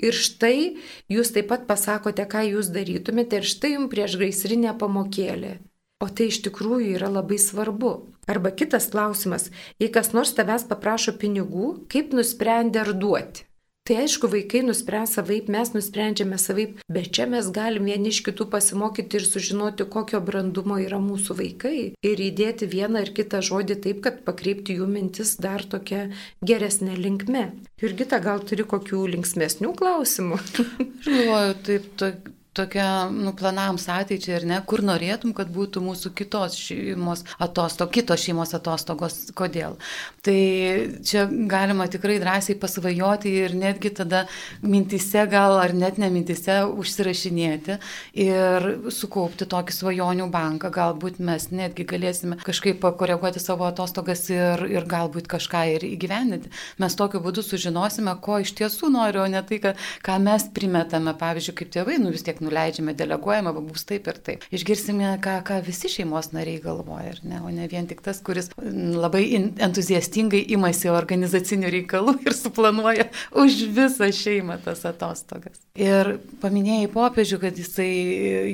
Ir 0.00 0.16
štai 0.16 0.78
jūs 1.12 1.34
taip 1.34 1.50
pat 1.52 1.66
pasakote, 1.68 2.24
ką 2.24 2.46
jūs 2.54 2.70
darytumėte 2.72 3.42
ir 3.42 3.48
štai 3.50 3.74
jums 3.74 3.92
prieš 3.92 4.16
gaisrinę 4.22 4.72
pamokėlė. 4.80 5.58
O 6.00 6.08
tai 6.08 6.30
iš 6.32 6.40
tikrųjų 6.46 6.94
yra 6.96 7.10
labai 7.12 7.36
svarbu. 7.36 7.92
Arba 8.30 8.54
kitas 8.56 8.88
klausimas, 8.94 9.50
jei 9.76 9.92
kas 9.92 10.14
nors 10.16 10.32
tavęs 10.38 10.64
paprašo 10.70 11.12
pinigų, 11.20 11.74
kaip 11.92 12.16
nusprendė 12.16 12.80
ar 12.86 12.94
duoti? 12.96 13.50
Tai 13.88 13.96
aišku, 14.04 14.28
vaikai 14.30 14.60
nuspręs 14.62 15.14
savaip, 15.16 15.49
mes 15.50 15.72
nusprendžiame 15.72 16.37
savaip, 16.38 16.82
bet 16.92 17.08
čia 17.16 17.25
mes 17.30 17.49
galim 17.54 17.88
vieni 17.88 18.12
iš 18.12 18.20
kitų 18.26 18.46
pasimokyti 18.52 19.18
ir 19.18 19.25
sužinoti, 19.26 19.87
kokio 19.94 20.20
brandumo 20.25 20.76
yra 20.82 21.00
mūsų 21.02 21.37
vaikai. 21.38 21.78
Ir 22.04 22.22
įdėti 22.26 22.68
vieną 22.70 23.06
ar 23.06 23.12
kitą 23.16 23.40
žodį 23.46 23.78
taip, 23.87 24.02
kad 24.04 24.20
pakreipti 24.26 24.76
jų 24.78 24.88
mintis 24.90 25.34
dar 25.40 25.64
tokia 25.64 26.10
geresnė 26.44 26.99
linkme. 27.00 27.46
Jurgita, 27.80 28.20
gal 28.22 28.44
turi 28.44 28.68
kokių 28.68 29.06
linksmesnių 29.16 29.72
klausimų? 29.80 30.42
Galvoju, 31.08 31.56
taip, 31.66 31.88
to, 31.96 32.12
tokia, 32.52 33.07
nu, 33.14 33.33
planams 33.37 33.87
ateičiai 33.92 34.40
ir 34.40 34.47
ne, 34.50 34.59
kur 34.66 34.83
norėtum, 34.83 35.33
kad 35.37 35.50
būtų 35.54 35.83
mūsų 35.85 36.11
kitos 36.19 36.57
šeimos 36.59 37.23
atostogos, 37.38 37.92
kitos 37.95 38.25
šeimos 38.25 38.54
atostogos, 38.59 39.19
kodėl. 39.38 39.76
Tai 40.26 40.37
čia 41.07 41.26
galima 41.30 41.87
tikrai 41.90 42.19
drąsiai 42.23 42.59
pasvajoti 42.61 43.33
ir 43.45 43.54
netgi 43.59 43.92
tada 44.00 44.25
mintise 44.62 45.23
gal 45.30 45.61
ar 45.61 45.75
net 45.76 46.00
nemintise 46.02 46.64
užsirašinėti 46.75 47.78
ir 48.26 48.69
sukaupti 48.99 49.47
tokį 49.50 49.76
svajonių 49.76 50.26
banką. 50.35 50.73
Galbūt 50.75 51.23
mes 51.23 51.49
netgi 51.54 51.87
galėsime 51.87 52.40
kažkaip 52.42 52.83
pakoreguoti 52.83 53.42
savo 53.42 53.69
atostogas 53.71 54.26
ir, 54.33 54.66
ir 54.75 54.88
galbūt 54.90 55.30
kažką 55.30 55.62
ir 55.76 55.87
įgyvendinti. 55.92 56.50
Mes 56.83 56.99
tokiu 56.99 57.23
būdu 57.23 57.47
sužinosime, 57.47 58.16
ko 58.21 58.40
iš 58.42 58.57
tiesų 58.59 58.90
noriu, 58.90 59.23
o 59.23 59.30
ne 59.30 59.42
tai, 59.47 59.62
ką 60.02 60.19
mes 60.23 60.50
primetame, 60.57 61.14
pavyzdžiui, 61.21 61.57
kaip 61.62 61.73
tėvai, 61.78 62.00
nu 62.02 62.11
vis 62.11 62.26
tiek 62.26 62.39
nuleidžiame, 62.44 62.94
deleguojame, 62.99 63.52
bus 63.70 63.87
taip 63.88 64.09
ir 64.11 64.20
taip. 64.25 64.47
Išgirsime, 64.54 65.12
ką, 65.25 65.38
ką 65.47 65.61
visi 65.66 65.90
šeimos 65.92 66.32
nariai 66.35 66.61
galvoja, 66.64 67.14
ne, 67.25 67.40
o 67.44 67.52
ne 67.54 67.68
vien 67.70 67.88
tik 67.90 68.02
tas, 68.04 68.20
kuris 68.25 68.50
labai 68.61 69.25
entuziastingai 69.37 70.42
imasi 70.56 70.90
organizacinių 70.92 71.73
reikalų 71.76 72.16
ir 72.26 72.37
suplanuoja 72.37 73.09
už 73.38 73.64
visą 73.76 74.11
šeimą 74.14 74.61
tas 74.64 74.85
atostogas. 74.88 75.61
Ir 75.78 76.16
paminėjai 76.42 76.90
popiežių, 76.92 77.40
kad 77.44 77.59
jisai 77.59 77.90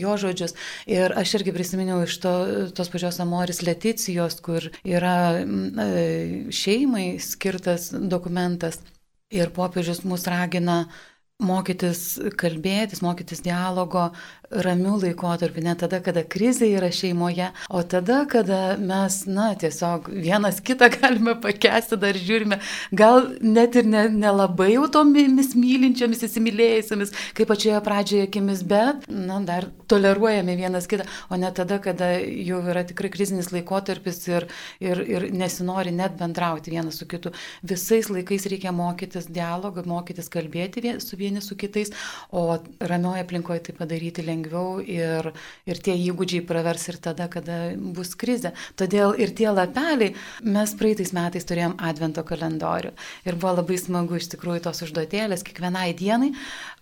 jo 0.01 0.17
žodžius. 0.21 0.55
Ir 0.91 1.15
aš 1.17 1.39
irgi 1.39 1.55
prisiminiau 1.57 2.03
iš 2.05 2.19
to, 2.23 2.35
tos 2.77 2.91
pačios 2.93 3.21
Amoris 3.25 3.63
Leticijos, 3.67 4.39
kur 4.45 4.69
yra 4.85 5.17
e, 5.41 6.47
šeimai 6.55 7.17
skirtas 7.23 7.91
dokumentas. 7.97 8.81
Ir 9.35 9.51
popiežius 9.51 10.05
mus 10.07 10.29
ragina 10.31 10.85
mokytis 11.43 12.17
kalbėtis, 12.41 13.03
mokytis 13.05 13.43
dialogo 13.45 14.09
ramių 14.47 14.95
laikotarpių, 15.03 15.65
ne 15.67 15.75
tada, 15.77 15.99
kada 16.01 16.23
krizė 16.25 16.69
yra 16.79 16.89
šeimoje, 16.95 17.51
o 17.69 17.83
tada, 17.85 18.23
kada 18.31 18.77
mes, 18.81 19.19
na, 19.29 19.51
tiesiog 19.59 20.09
vienas 20.09 20.63
kitą 20.65 20.89
galime 20.97 21.35
pakesti, 21.43 21.99
dar 22.01 22.17
žiūrime, 22.17 22.61
gal 22.97 23.27
net 23.43 23.77
ir 23.77 23.89
nelabai 23.91 24.71
ne, 24.71 24.71
ne 24.71 24.77
jau 24.79 24.87
tomis 24.95 25.53
mylinčiamis, 25.59 26.25
įsimylėjusiamis, 26.25 27.13
kaip 27.37 27.51
pačioje 27.51 27.83
pradžioje 27.85 28.29
akimis, 28.31 28.63
bet, 28.65 29.05
na, 29.11 29.41
dar 29.45 29.69
toleruojame 29.91 30.57
vienas 30.57 30.89
kitą, 30.89 31.05
o 31.29 31.41
ne 31.41 31.53
tada, 31.53 31.81
kada 31.83 32.15
jau 32.23 32.63
yra 32.65 32.87
tikrai 32.87 33.13
krizinis 33.13 33.53
laikotarpis 33.53 34.23
ir, 34.31 34.49
ir, 34.81 35.05
ir 35.05 35.29
nesinori 35.37 35.93
net 35.93 36.17
bendrauti 36.17 36.73
vienas 36.73 37.03
su 37.03 37.11
kitu. 37.11 37.35
Visais 37.67 38.09
laikais 38.09 38.49
reikia 38.49 38.73
mokytis 38.75 39.29
dialogą, 39.29 39.85
mokytis 39.91 40.33
kalbėti 40.33 40.97
su 41.03 41.19
vienas 41.19 41.26
vieni 41.27 41.43
su 41.45 41.59
kitais, 41.59 41.93
o 42.31 42.47
ramioje 42.81 43.25
aplinkoje 43.27 43.67
tai 43.69 43.77
padaryti 43.77 44.25
lengviau 44.27 44.81
ir, 44.81 45.33
ir 45.69 45.83
tie 45.83 45.97
įgūdžiai 46.07 46.47
pravers 46.49 46.89
ir 46.93 47.01
tada, 47.03 47.29
kada 47.33 47.59
bus 47.77 48.15
krizė. 48.19 48.55
Todėl 48.79 49.17
ir 49.21 49.35
tie 49.37 49.51
lapeliai, 49.51 50.15
mes 50.47 50.75
praeitais 50.79 51.13
metais 51.17 51.47
turėjom 51.49 51.77
advento 51.91 52.25
kalendorių 52.27 52.95
ir 53.27 53.39
buvo 53.41 53.57
labai 53.61 53.79
smagu 53.81 54.21
iš 54.21 54.31
tikrųjų 54.37 54.67
tos 54.69 54.85
užduotėlės 54.87 55.45
kiekvienai 55.47 55.91
dienai 55.99 56.33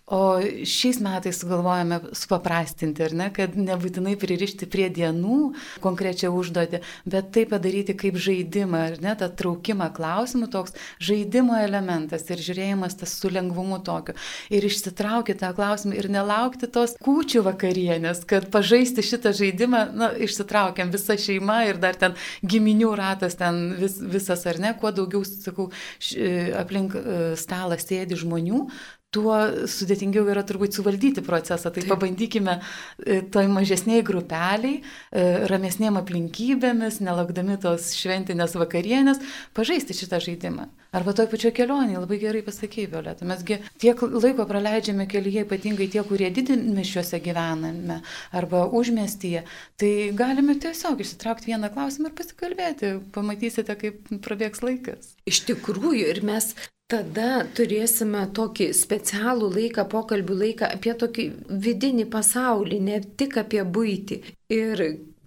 O 0.07 0.37
šiais 0.69 0.99
metais 1.01 1.39
sugalvojame 1.41 1.97
supaprastinti, 2.13 3.07
ar 3.07 3.15
ne, 3.17 3.31
kad 3.33 3.55
nebūtinai 3.57 4.19
pririšti 4.21 4.67
prie 4.69 4.91
dienų 4.93 5.55
konkrečią 5.81 6.29
užduotį, 6.29 6.81
bet 7.09 7.31
tai 7.33 7.47
padaryti 7.49 7.95
kaip 7.97 8.19
žaidimą, 8.21 8.83
ar 8.91 8.99
ne, 9.01 9.15
tą 9.17 9.31
traukimą 9.33 9.87
klausimų 9.97 10.51
toks 10.53 10.75
žaidimo 11.01 11.57
elementas 11.57 12.29
ir 12.29 12.43
žiūrėjimas 12.45 12.99
tas 13.01 13.15
su 13.17 13.31
lengvumu 13.33 13.79
tokiu. 13.87 14.13
Ir 14.53 14.67
išsitraukti 14.69 15.39
tą 15.41 15.55
klausimą 15.57 15.97
ir 15.97 16.11
nelaukti 16.13 16.69
tos 16.69 16.99
kūčių 17.01 17.41
vakarienės, 17.47 18.27
kad 18.29 18.51
pažaisti 18.53 19.01
šitą 19.09 19.33
žaidimą, 19.39 19.81
na, 19.97 20.11
išsitraukiam 20.27 20.93
visą 20.93 21.17
šeimą 21.17 21.63
ir 21.71 21.81
dar 21.81 21.97
ten 21.97 22.19
giminių 22.45 22.91
ratas 23.01 23.41
ten 23.41 23.71
vis, 23.81 23.97
visas, 23.97 24.45
ar 24.53 24.61
ne, 24.61 24.75
kuo 24.77 24.93
daugiau, 24.93 25.25
sakau, 25.25 25.71
š, 25.97 26.29
aplink 26.61 26.93
e, 26.93 27.17
stalą 27.41 27.81
sėdi 27.81 28.21
žmonių, 28.21 28.67
tuo 29.15 29.37
sudėtingiau 29.71 30.27
yra 30.33 30.43
turbūt 30.47 30.77
suvaldyti 30.77 31.25
procesą. 31.25 31.73
Tai 31.75 31.85
pabandykime 31.89 32.59
e, 32.59 33.21
toj 33.35 33.51
mažesniai 33.53 34.05
grupeliai, 34.07 34.81
e, 34.81 35.27
ramesniem 35.51 36.01
aplinkybėmis, 36.01 37.01
nelaukdami 37.05 37.59
tos 37.63 37.93
šventinės 37.99 38.57
vakarienės, 38.59 39.23
pažaisti 39.57 39.97
šitą 39.97 40.21
žaidimą. 40.25 40.69
Arba 40.95 41.11
toj 41.17 41.27
pačioj 41.33 41.51
kelionėje, 41.57 41.99
labai 41.99 42.21
gerai 42.23 42.41
pasakėjai, 42.47 42.91
Violeta, 42.93 43.27
mesgi 43.27 43.57
tiek 43.83 43.99
laiko 43.99 44.45
praleidžiame 44.47 45.09
kelyje, 45.11 45.43
ypatingai 45.43 45.89
tie, 45.91 46.05
kurie 46.07 46.29
didinmišiuose 46.35 47.19
gyvename 47.25 47.97
arba 48.31 48.69
užmestyje, 48.79 49.43
tai 49.81 49.91
galime 50.15 50.55
tiesiog 50.63 51.03
išsitraukti 51.03 51.51
vieną 51.51 51.73
klausimą 51.75 52.13
ir 52.13 52.17
pasikalbėti, 52.21 52.93
pamatysite, 53.17 53.75
kaip 53.81 54.15
prabėgs 54.23 54.63
laikas. 54.63 55.17
Iš 55.27 55.43
tikrųjų, 55.51 56.07
ir 56.15 56.23
mes 56.31 56.53
Tada 56.93 57.47
turėsime 57.57 58.27
tokį 58.37 58.67
specialų 58.77 59.47
laiką, 59.55 59.87
pokalbių 59.89 60.35
laiką 60.43 60.69
apie 60.77 60.93
tokį 61.01 61.25
vidinį 61.65 62.05
pasaulį, 62.13 62.81
ne 62.85 62.99
tik 63.01 63.39
apie 63.41 63.63
būtį. 63.65 64.19
Ir 64.53 64.83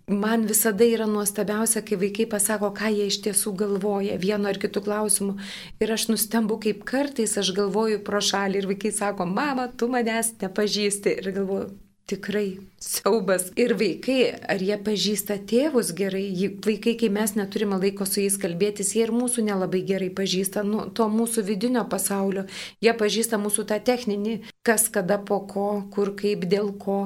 man 0.05 0.45
visada 0.51 0.85
yra 0.85 1.07
nuostabiausia, 1.09 1.81
kai 1.81 1.97
vaikai 2.03 2.27
pasako, 2.29 2.69
ką 2.77 2.91
jie 2.93 3.07
iš 3.09 3.17
tiesų 3.25 3.55
galvoja 3.63 4.19
vienu 4.21 4.51
ar 4.51 4.61
kitu 4.61 4.85
klausimu. 4.85 5.39
Ir 5.81 5.95
aš 5.97 6.07
nustembu, 6.11 6.59
kaip 6.61 6.85
kartais 6.85 7.33
aš 7.41 7.49
galvoju 7.57 8.03
pro 8.05 8.21
šalį 8.21 8.61
ir 8.61 8.69
vaikai 8.75 8.93
sako, 8.93 9.25
mama, 9.25 9.65
tu 9.73 9.89
manęs 9.89 10.35
nepažįsti. 10.43 11.17
Ir 11.23 11.33
galvoju, 11.39 11.71
tikrai 12.07 12.47
siaubas. 12.79 13.51
Ir 13.57 13.74
vaikai, 13.77 14.38
ar 14.50 14.62
jie 14.62 14.77
pažįsta 14.84 15.38
tėvus 15.50 15.91
gerai, 15.98 16.25
vaikai, 16.63 16.93
kai 17.00 17.10
mes 17.13 17.34
neturime 17.38 17.79
laiko 17.81 18.05
su 18.05 18.22
jais 18.22 18.38
kalbėtis, 18.41 18.93
jie 18.96 19.05
ir 19.07 19.13
mūsų 19.15 19.46
nelabai 19.48 19.81
gerai 19.88 20.10
pažįsta, 20.13 20.63
nu, 20.67 20.86
to 20.93 21.07
mūsų 21.12 21.43
vidinio 21.48 21.84
pasaulio, 21.89 22.46
jie 22.84 22.93
pažįsta 22.98 23.39
mūsų 23.41 23.67
tą 23.72 23.79
techninį, 23.89 24.38
kas 24.67 24.88
kada 24.93 25.17
po 25.17 25.41
ko, 25.50 25.67
kur 25.93 26.13
kaip 26.17 26.46
dėl 26.50 26.74
ko, 26.77 27.00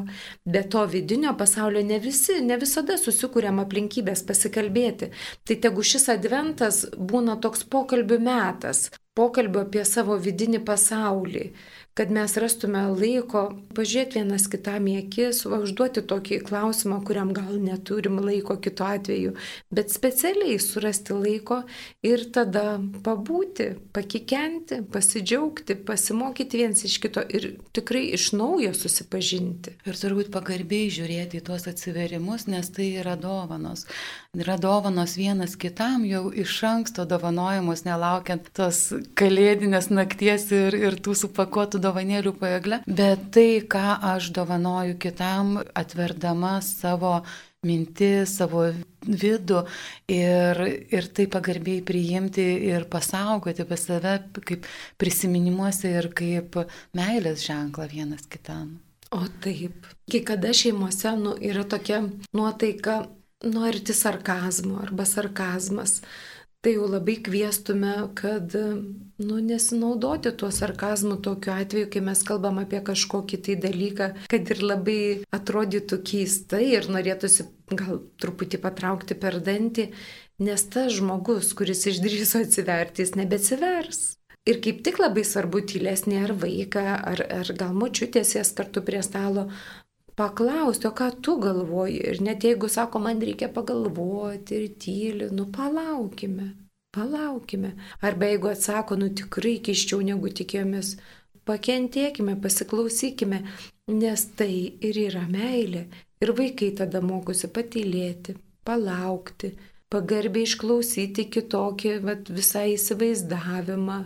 bet 0.46 0.72
to 0.76 0.84
vidinio 0.92 1.36
pasaulio 1.40 1.84
ne 1.86 2.02
visi, 2.04 2.42
ne 2.44 2.60
visada 2.62 3.00
susikūrėm 3.00 3.64
aplinkybės 3.64 4.26
pasikalbėti. 4.28 5.12
Tai 5.48 5.62
tegu 5.64 5.86
šis 5.86 6.10
adventas 6.12 6.84
būna 6.98 7.40
toks 7.42 7.64
pokalbių 7.72 8.20
metas, 8.24 8.90
pokalbio 9.16 9.64
apie 9.66 9.86
savo 9.88 10.18
vidinį 10.20 10.66
pasaulį 10.68 11.52
kad 11.94 12.12
mes 12.12 12.34
rastume 12.40 12.82
laiko 12.96 13.42
pažiūrėti 13.76 14.22
vienas 14.22 14.48
kitam 14.52 14.88
į 14.88 14.96
akis, 15.02 15.44
va, 15.50 15.60
užduoti 15.64 16.04
tokį 16.08 16.42
klausimą, 16.48 17.02
kuriam 17.08 17.32
gal 17.36 17.56
neturim 17.62 18.20
laiko 18.24 18.58
kitu 18.62 18.86
atveju, 18.88 19.34
bet 19.74 19.94
specialiai 19.94 20.58
surasti 20.62 21.16
laiko 21.18 21.62
ir 22.06 22.26
tada 22.36 22.80
pabūti, 23.06 23.72
pakikenti, 23.96 24.82
pasidžiaugti, 24.94 25.78
pasimokyti 25.88 26.62
viens 26.64 26.86
iš 26.88 26.98
kito 27.04 27.24
ir 27.30 27.52
tikrai 27.76 28.08
iš 28.18 28.32
naujo 28.38 28.74
susipažinti. 28.78 29.78
Ir 29.88 30.00
turbūt 30.00 30.32
pagarbiai 30.34 30.92
žiūrėti 30.94 31.42
į 31.42 31.46
tuos 31.50 31.68
atsiverimus, 31.72 32.48
nes 32.52 32.72
tai 32.74 32.92
yra 33.02 33.18
dovanos. 33.20 33.88
Yra 34.32 34.56
dovanos 34.56 35.18
vienas 35.20 35.58
kitam, 35.60 36.06
jau 36.08 36.30
iš 36.32 36.54
anksto 36.64 37.04
dovanojamos, 37.04 37.82
nelaukiant 37.84 38.46
tos 38.56 38.78
kalėdinės 39.20 39.90
nakties 39.92 40.46
ir, 40.56 40.78
ir 40.80 40.96
tų 41.04 41.18
supakuotų 41.20 41.82
dovanėlių 41.84 42.32
paėgle, 42.40 42.80
bet 42.88 43.26
tai, 43.36 43.60
ką 43.68 43.98
aš 44.14 44.30
dovanoju 44.40 44.96
kitam, 45.04 45.58
atverdama 45.76 46.54
savo 46.64 47.18
mintis, 47.68 48.38
savo 48.40 48.70
vidų 49.04 49.66
ir, 50.08 50.64
ir 50.96 51.12
tai 51.12 51.28
pagarbiai 51.28 51.84
priimti 51.84 52.48
ir 52.72 52.88
pasaugoti 52.88 53.68
pas 53.68 53.84
save 53.84 54.18
kaip 54.40 54.64
prisiminimuose 54.96 55.92
ir 55.92 56.08
kaip 56.16 56.62
meilės 56.96 57.44
ženklą 57.52 57.92
vienas 57.92 58.32
kitam. 58.32 58.78
O 59.12 59.26
taip, 59.44 59.92
kai 60.08 60.24
kada 60.24 60.56
šeimose 60.56 61.18
nu, 61.20 61.36
yra 61.36 61.68
tokia 61.68 62.06
nuotaika 62.32 63.02
noriti 63.44 63.94
sarkazmo 63.98 64.82
arba 64.84 65.06
sarkazmas 65.10 66.02
tai 66.62 66.76
jau 66.76 66.86
labai 66.86 67.16
kviestume, 67.26 67.94
kad 68.14 68.54
nu, 69.18 69.38
nesinaudoti 69.42 70.32
tuo 70.38 70.52
sarkazmu 70.54 71.18
tokiu 71.26 71.56
atveju, 71.56 71.90
kai 71.90 72.04
mes 72.06 72.22
kalbam 72.28 72.62
apie 72.62 72.84
kažkokį 72.86 73.40
tai 73.48 73.56
dalyką, 73.64 74.10
kad 74.30 74.54
ir 74.54 74.62
labai 74.62 75.02
atrodytų 75.34 76.02
keistai 76.06 76.68
ir 76.76 76.90
norėtųsi 76.94 77.48
gal 77.74 78.04
truputį 78.22 78.62
patraukti 78.62 79.18
per 79.18 79.40
dantį, 79.42 79.90
nes 80.46 80.68
tas 80.70 80.94
žmogus, 81.00 81.54
kuris 81.58 81.88
išdryso 81.90 82.46
atsiverti, 82.46 83.08
jis 83.08 83.18
nebesivers. 83.18 84.04
Ir 84.50 84.58
kaip 84.62 84.80
tik 84.86 84.98
labai 84.98 85.22
svarbu 85.26 85.60
tylesnė 85.70 86.24
ar 86.26 86.32
vaiką, 86.34 86.86
ar, 87.12 87.20
ar 87.42 87.50
gal 87.58 87.76
močiutės 87.78 88.34
jas 88.38 88.50
kartu 88.58 88.82
prie 88.86 89.02
stalo 89.06 89.50
paklausti, 90.16 90.88
o 90.88 90.92
ką 90.96 91.10
tu 91.24 91.38
galvoji. 91.42 92.02
Ir 92.12 92.22
net 92.22 92.44
jeigu 92.48 92.70
sako, 92.70 93.00
man 93.00 93.22
reikia 93.22 93.50
pagalvoti 93.54 94.58
ir 94.58 94.68
tyli, 94.82 95.32
nu 95.32 95.48
palaukime, 95.58 96.52
palaukime. 96.96 97.74
Arba 98.02 98.32
jeigu 98.32 98.52
atsako, 98.52 99.00
nu 99.02 99.10
tikrai 99.16 99.58
kiščiau 99.66 100.02
negu 100.06 100.32
tikėjomės, 100.40 100.96
pakentėkime, 101.48 102.38
pasiklausykime, 102.42 103.44
nes 103.92 104.26
tai 104.38 104.54
ir 104.88 105.04
yra 105.08 105.26
meilė. 105.30 105.88
Ir 106.22 106.36
vaikai 106.38 106.70
tada 106.78 107.02
mokosi 107.02 107.50
patylėti, 107.50 108.36
palaukti, 108.68 109.56
pagarbiai 109.92 110.46
išklausyti 110.46 111.26
kitokį 111.34 111.96
vat, 112.06 112.30
visą 112.30 112.68
įsivaizdavimą. 112.76 114.04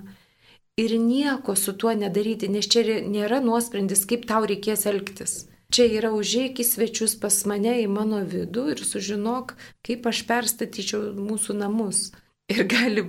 Ir 0.79 0.95
nieko 0.99 1.55
su 1.55 1.71
tuo 1.79 1.91
nedaryti, 1.95 2.47
nes 2.51 2.67
čia 2.67 3.01
nėra 3.07 3.41
nuosprendis, 3.43 4.03
kaip 4.07 4.25
tau 4.27 4.47
reikės 4.47 4.87
elgtis. 4.91 5.35
Čia 5.73 5.87
yra 5.99 6.11
užėk 6.13 6.61
į 6.61 6.67
svečius 6.67 7.15
pas 7.21 7.39
mane 7.49 7.79
į 7.81 7.87
mano 7.89 8.21
vidų 8.25 8.67
ir 8.75 8.83
sužinok, 8.85 9.55
kaip 9.85 10.05
aš 10.11 10.21
perstatyčiau 10.29 11.15
mūsų 11.17 11.57
namus. 11.63 12.11
Ir, 12.45 12.61
gali, 12.69 13.07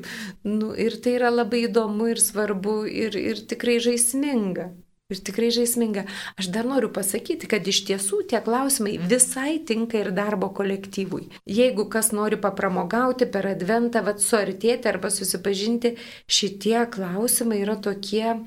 nu, 0.48 0.72
ir 0.72 0.96
tai 1.04 1.18
yra 1.18 1.28
labai 1.28 1.66
įdomu 1.66 2.08
ir 2.08 2.20
svarbu 2.22 2.86
ir, 2.88 3.16
ir 3.20 3.42
tikrai 3.50 3.76
žaisminga. 3.84 4.70
Ir 5.12 5.20
tikrai 5.22 5.52
žaisminga. 5.54 6.02
Aš 6.40 6.48
dar 6.54 6.66
noriu 6.66 6.88
pasakyti, 6.90 7.46
kad 7.46 7.68
iš 7.68 7.84
tiesų 7.86 8.24
tie 8.30 8.40
klausimai 8.42 8.96
visai 8.98 9.60
tinka 9.68 10.00
ir 10.00 10.08
darbo 10.16 10.48
kolektyvui. 10.56 11.28
Jeigu 11.46 11.84
kas 11.92 12.10
nori 12.16 12.40
papramogauti 12.42 13.28
per 13.30 13.46
adventą, 13.52 14.02
vad 14.08 14.24
suartėti 14.24 14.90
arba 14.90 15.12
susipažinti, 15.14 15.94
šitie 16.26 16.80
klausimai 16.96 17.60
yra 17.62 17.76
tokie, 17.78 18.40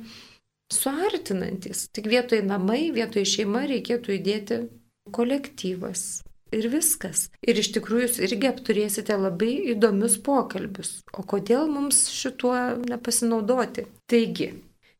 suartinantis. 0.73 1.88
Tik 1.93 2.10
vietoj 2.12 2.41
namai, 2.45 2.89
vietoj 2.95 3.25
šeima 3.27 3.65
reikėtų 3.69 4.17
įdėti 4.19 4.63
kolektyvas. 5.15 6.23
Ir 6.55 6.65
viskas. 6.73 7.27
Ir 7.45 7.60
iš 7.62 7.69
tikrųjų 7.75 8.08
jūs 8.08 8.15
irgi 8.25 8.49
apturėsite 8.49 9.13
labai 9.19 9.51
įdomius 9.75 10.17
pokalbius. 10.25 10.95
O 11.13 11.21
kodėl 11.21 11.69
mums 11.69 12.08
šituo 12.10 12.55
nepasinaudoti? 12.89 13.86
Taigi, 14.10 14.55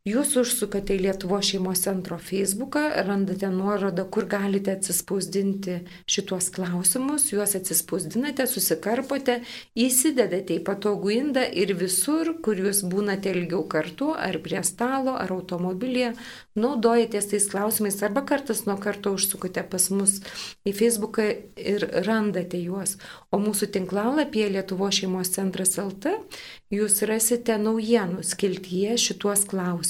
Jūs 0.07 0.29
užsukate 0.39 0.95
į 0.95 1.01
Lietuvo 1.03 1.41
šeimos 1.43 1.81
centro 1.83 2.15
Facebooką, 2.23 2.85
randate 3.03 3.49
nuorodą, 3.51 4.05
kur 4.07 4.23
galite 4.31 4.71
atsispausdinti 4.71 5.73
šituos 6.07 6.47
klausimus, 6.55 7.25
juos 7.33 7.57
atsispausdinate, 7.59 8.45
susikarpote, 8.47 9.41
įsidedate 9.75 10.55
į 10.55 10.62
patogų 10.69 11.12
indą 11.17 11.43
ir 11.51 11.73
visur, 11.75 12.31
kur 12.39 12.62
jūs 12.63 12.79
būnate 12.88 13.33
ilgiau 13.35 13.65
kartu, 13.67 14.13
ar 14.15 14.39
prie 14.45 14.62
stalo, 14.63 15.17
ar 15.19 15.33
automobilyje, 15.35 16.13
naudojatės 16.55 17.27
tais 17.33 17.49
klausimais 17.51 17.99
arba 17.99 18.23
kartas 18.23 18.63
nuo 18.69 18.77
karto 18.79 19.12
užsukate 19.19 19.65
pas 19.67 19.89
mus 19.91 20.21
į 20.63 20.77
Facebooką 20.79 21.27
ir 21.59 21.89
randate 22.07 22.63
juos. 22.63 22.95
O 23.35 23.43
mūsų 23.43 23.67
tinklalapyje 23.75 24.47
Lietuvo 24.55 24.88
šeimos 24.95 25.35
centras 25.35 25.75
LT 25.75 26.15
jūs 26.71 27.01
rasite 27.09 27.59
naujienų 27.59 28.23
skiltyje 28.23 28.95
šituos 29.09 29.43
klausimus. 29.49 29.88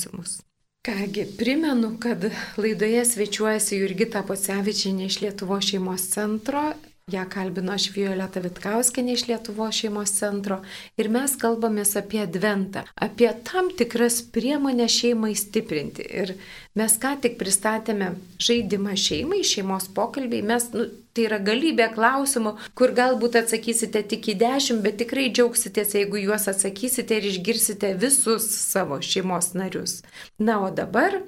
Kągi, 0.86 1.26
primenu, 1.38 1.98
kad 2.00 2.24
laidoje 2.58 3.02
svečiuojasi 3.06 3.82
Jurgita 3.82 4.24
Pocevičinė 4.24 5.10
iš 5.10 5.20
Lietuvo 5.24 5.58
šeimos 5.62 6.06
centro 6.14 6.62
Ja 7.12 7.24
kalbino 7.26 7.74
aš 7.74 7.88
Violeta 7.96 8.42
Vitkauskinė 8.44 9.16
iš 9.16 9.26
Lietuvo 9.30 9.70
šeimos 9.74 10.12
centro 10.14 10.60
ir 11.00 11.08
mes 11.10 11.34
kalbamės 11.40 11.96
apie 11.98 12.20
adventą, 12.22 12.84
apie 12.96 13.30
tam 13.48 13.72
tikras 13.80 14.20
priemonės 14.36 14.98
šeimai 15.00 15.32
stiprinti. 15.38 16.06
Ir 16.06 16.36
mes 16.78 16.98
ką 17.02 17.16
tik 17.24 17.40
pristatėme 17.40 18.12
žaidimą 18.44 18.94
šeimai, 19.00 19.42
šeimos 19.48 19.90
pokalbiai, 19.96 20.44
mes, 20.52 20.68
nu, 20.76 20.86
tai 21.16 21.26
yra 21.30 21.40
galybė 21.50 21.90
klausimų, 21.96 22.54
kur 22.78 22.94
galbūt 23.00 23.40
atsakysite 23.42 24.04
tik 24.14 24.30
į 24.34 24.38
dešimt, 24.44 24.86
bet 24.86 25.00
tikrai 25.02 25.30
džiaugsitės, 25.34 25.96
jeigu 25.98 26.22
juos 26.28 26.46
atsakysite 26.52 27.18
ir 27.18 27.32
išgirsite 27.32 27.96
visus 28.00 28.52
savo 28.60 29.02
šeimos 29.02 29.56
narius. 29.58 30.02
Na, 30.38 30.62
o 30.68 30.70
dabar 30.70 31.22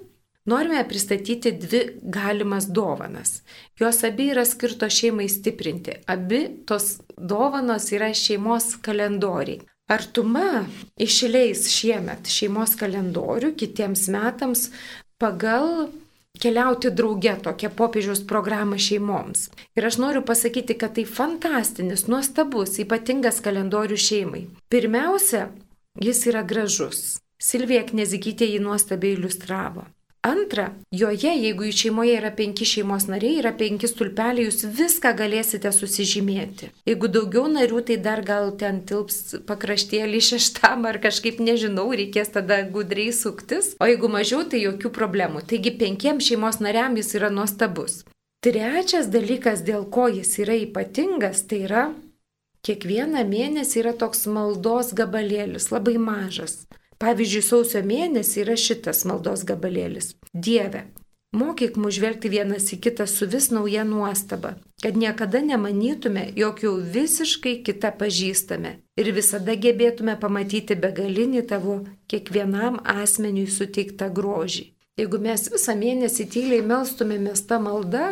Norime 0.45 0.88
pristatyti 0.88 1.51
dvi 1.51 1.82
galimas 2.01 2.65
dovanas. 2.67 3.41
Jos 3.80 4.04
abi 4.04 4.32
yra 4.34 4.45
skirtos 4.45 4.93
šeimai 4.93 5.30
stiprinti. 5.30 5.99
Abi 6.10 6.47
tos 6.65 6.97
dovanos 7.17 7.91
yra 7.93 8.10
šeimos 8.13 8.75
kalendoriai. 8.82 9.62
Artuma 9.91 10.63
išleis 10.97 11.67
šiemet 11.69 12.30
šeimos 12.32 12.77
kalendorių 12.80 13.51
kitiems 13.60 14.08
metams 14.10 14.69
pagal 15.21 15.91
keliauti 16.41 16.89
drauge 16.95 17.36
tokią 17.43 17.69
popiežiaus 17.77 18.23
programą 18.25 18.80
šeimoms. 18.82 19.49
Ir 19.77 19.86
aš 19.86 19.99
noriu 20.01 20.23
pasakyti, 20.25 20.77
kad 20.80 20.95
tai 20.95 21.06
fantastinis, 21.06 22.08
nuostabus, 22.10 22.80
ypatingas 22.82 23.43
kalendorių 23.45 23.99
šeimai. 23.99 24.45
Pirmiausia, 24.71 25.49
jis 26.01 26.25
yra 26.32 26.41
gražus. 26.47 27.19
Silvija 27.41 27.84
Knezikytė 27.89 28.47
jį 28.47 28.62
nuostabiai 28.63 29.17
iliustravo. 29.17 29.86
Antra, 30.22 30.68
joje, 30.94 31.32
jeigu 31.34 31.66
jų 31.66 31.74
šeimoje 31.74 32.18
yra 32.20 32.30
penki 32.38 32.66
šeimos 32.70 33.08
nariai, 33.10 33.40
yra 33.40 33.50
penki 33.58 33.88
stulpeliai, 33.90 34.44
jūs 34.46 34.68
viską 34.78 35.16
galėsite 35.18 35.72
susižymėti. 35.74 36.68
Jeigu 36.86 37.08
daugiau 37.10 37.48
narių, 37.50 37.80
tai 37.88 37.98
dar 38.06 38.22
gal 38.28 38.52
ten 38.62 38.84
tilps 38.86 39.40
pakraštėlį 39.50 40.20
šeštam 40.28 40.86
ar 40.86 41.00
kažkaip 41.02 41.42
nežinau, 41.42 41.88
reikės 41.98 42.30
tada 42.36 42.60
gudriai 42.70 43.10
suktis. 43.18 43.72
O 43.82 43.88
jeigu 43.90 44.12
mažiau, 44.14 44.44
tai 44.46 44.62
jokių 44.62 44.92
problemų. 44.94 45.42
Taigi 45.50 45.74
penkiems 45.82 46.30
šeimos 46.30 46.62
nariam 46.62 47.02
jis 47.02 47.16
yra 47.18 47.34
nuostabus. 47.34 48.04
Trečias 48.46 49.10
dalykas, 49.10 49.66
dėl 49.66 49.88
ko 49.90 50.06
jis 50.06 50.36
yra 50.46 50.54
ypatingas, 50.68 51.48
tai 51.50 51.64
yra 51.66 51.88
kiekvieną 52.62 53.26
mėnesį 53.26 53.82
yra 53.82 53.96
toks 53.98 54.28
maldos 54.30 54.94
gabalėlis, 54.94 55.72
labai 55.74 55.98
mažas. 55.98 56.60
Pavyzdžiui, 57.02 57.42
sausio 57.42 57.82
mėnesį 57.82 58.44
yra 58.44 58.56
šitas 58.60 59.06
maldos 59.10 59.42
gabalėlis. 59.50 60.12
Dieve, 60.34 60.84
mokyk 61.34 61.80
mus 61.82 61.96
žvelgti 61.98 62.30
vienas 62.30 62.68
į 62.76 62.78
kitą 62.86 63.08
su 63.10 63.26
vis 63.32 63.50
nauja 63.50 63.82
nuostaba, 63.88 64.54
kad 64.84 65.00
niekada 65.02 65.42
nemanytume, 65.42 66.28
jog 66.38 66.62
jau 66.62 66.76
visiškai 66.78 67.56
kitą 67.66 67.90
pažįstame 67.98 68.76
ir 69.02 69.12
visada 69.18 69.58
gebėtume 69.58 70.14
pamatyti 70.22 70.78
begalinį 70.78 71.42
tavo 71.50 71.80
kiekvienam 72.12 72.78
asmeniui 72.86 73.50
suteiktą 73.50 74.12
grožį. 74.14 74.70
Jeigu 75.00 75.18
mes 75.24 75.48
visą 75.50 75.74
mėnesį 75.80 76.28
tyliai 76.30 76.62
melstumėmės 76.68 77.48
tą 77.50 77.58
maldą, 77.64 78.12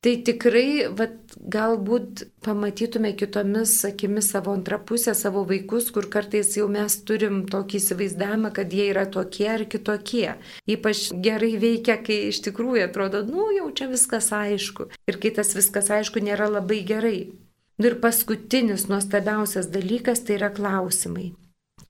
Tai 0.00 0.14
tikrai, 0.24 0.86
vat, 0.96 1.34
galbūt 1.52 2.22
pamatytume 2.40 3.10
kitomis 3.20 3.74
akimis 3.84 4.30
savo 4.32 4.54
antrą 4.56 4.78
pusę, 4.88 5.12
savo 5.14 5.42
vaikus, 5.44 5.90
kur 5.92 6.08
kartais 6.08 6.54
jau 6.56 6.70
mes 6.72 6.96
turim 7.04 7.42
tokį 7.52 7.76
įsivaizdavimą, 7.82 8.48
kad 8.56 8.72
jie 8.72 8.86
yra 8.94 9.04
tokie 9.12 9.50
ar 9.52 9.66
kitokie. 9.68 10.38
Ypač 10.72 11.10
gerai 11.26 11.52
veikia, 11.60 11.98
kai 12.00 12.16
iš 12.30 12.40
tikrųjų 12.48 12.86
atrodo, 12.86 13.20
nu 13.28 13.50
jau 13.58 13.68
čia 13.76 13.90
viskas 13.92 14.30
aišku. 14.32 14.88
Ir 15.04 15.20
kai 15.20 15.34
tas 15.36 15.52
viskas 15.58 15.92
aišku 15.92 16.24
nėra 16.24 16.48
labai 16.48 16.80
gerai. 16.88 17.20
Nu 17.76 17.92
ir 17.92 18.00
paskutinis 18.00 18.88
nuostabiausias 18.88 19.68
dalykas 19.68 20.24
tai 20.24 20.40
yra 20.40 20.48
klausimai. 20.48 21.34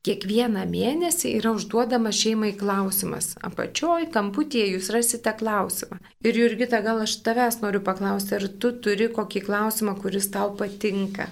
Kiekvieną 0.06 0.62
mėnesį 0.70 1.34
yra 1.40 1.54
užduodamas 1.56 2.16
šeimai 2.20 2.52
klausimas. 2.60 3.34
Apačioj, 3.46 4.08
kamputėje 4.14 4.70
jūs 4.74 4.90
rasite 4.94 5.34
klausimą. 5.42 6.00
Ir 6.24 6.40
Jurgita, 6.42 6.80
gal 6.84 7.02
aš 7.04 7.18
tavęs 7.26 7.60
noriu 7.64 7.82
paklausti, 7.84 8.36
ar 8.38 8.48
tu 8.62 8.72
turi 8.84 9.10
kokį 9.12 9.44
klausimą, 9.48 9.96
kuris 10.00 10.30
tau 10.32 10.54
patinka? 10.56 11.28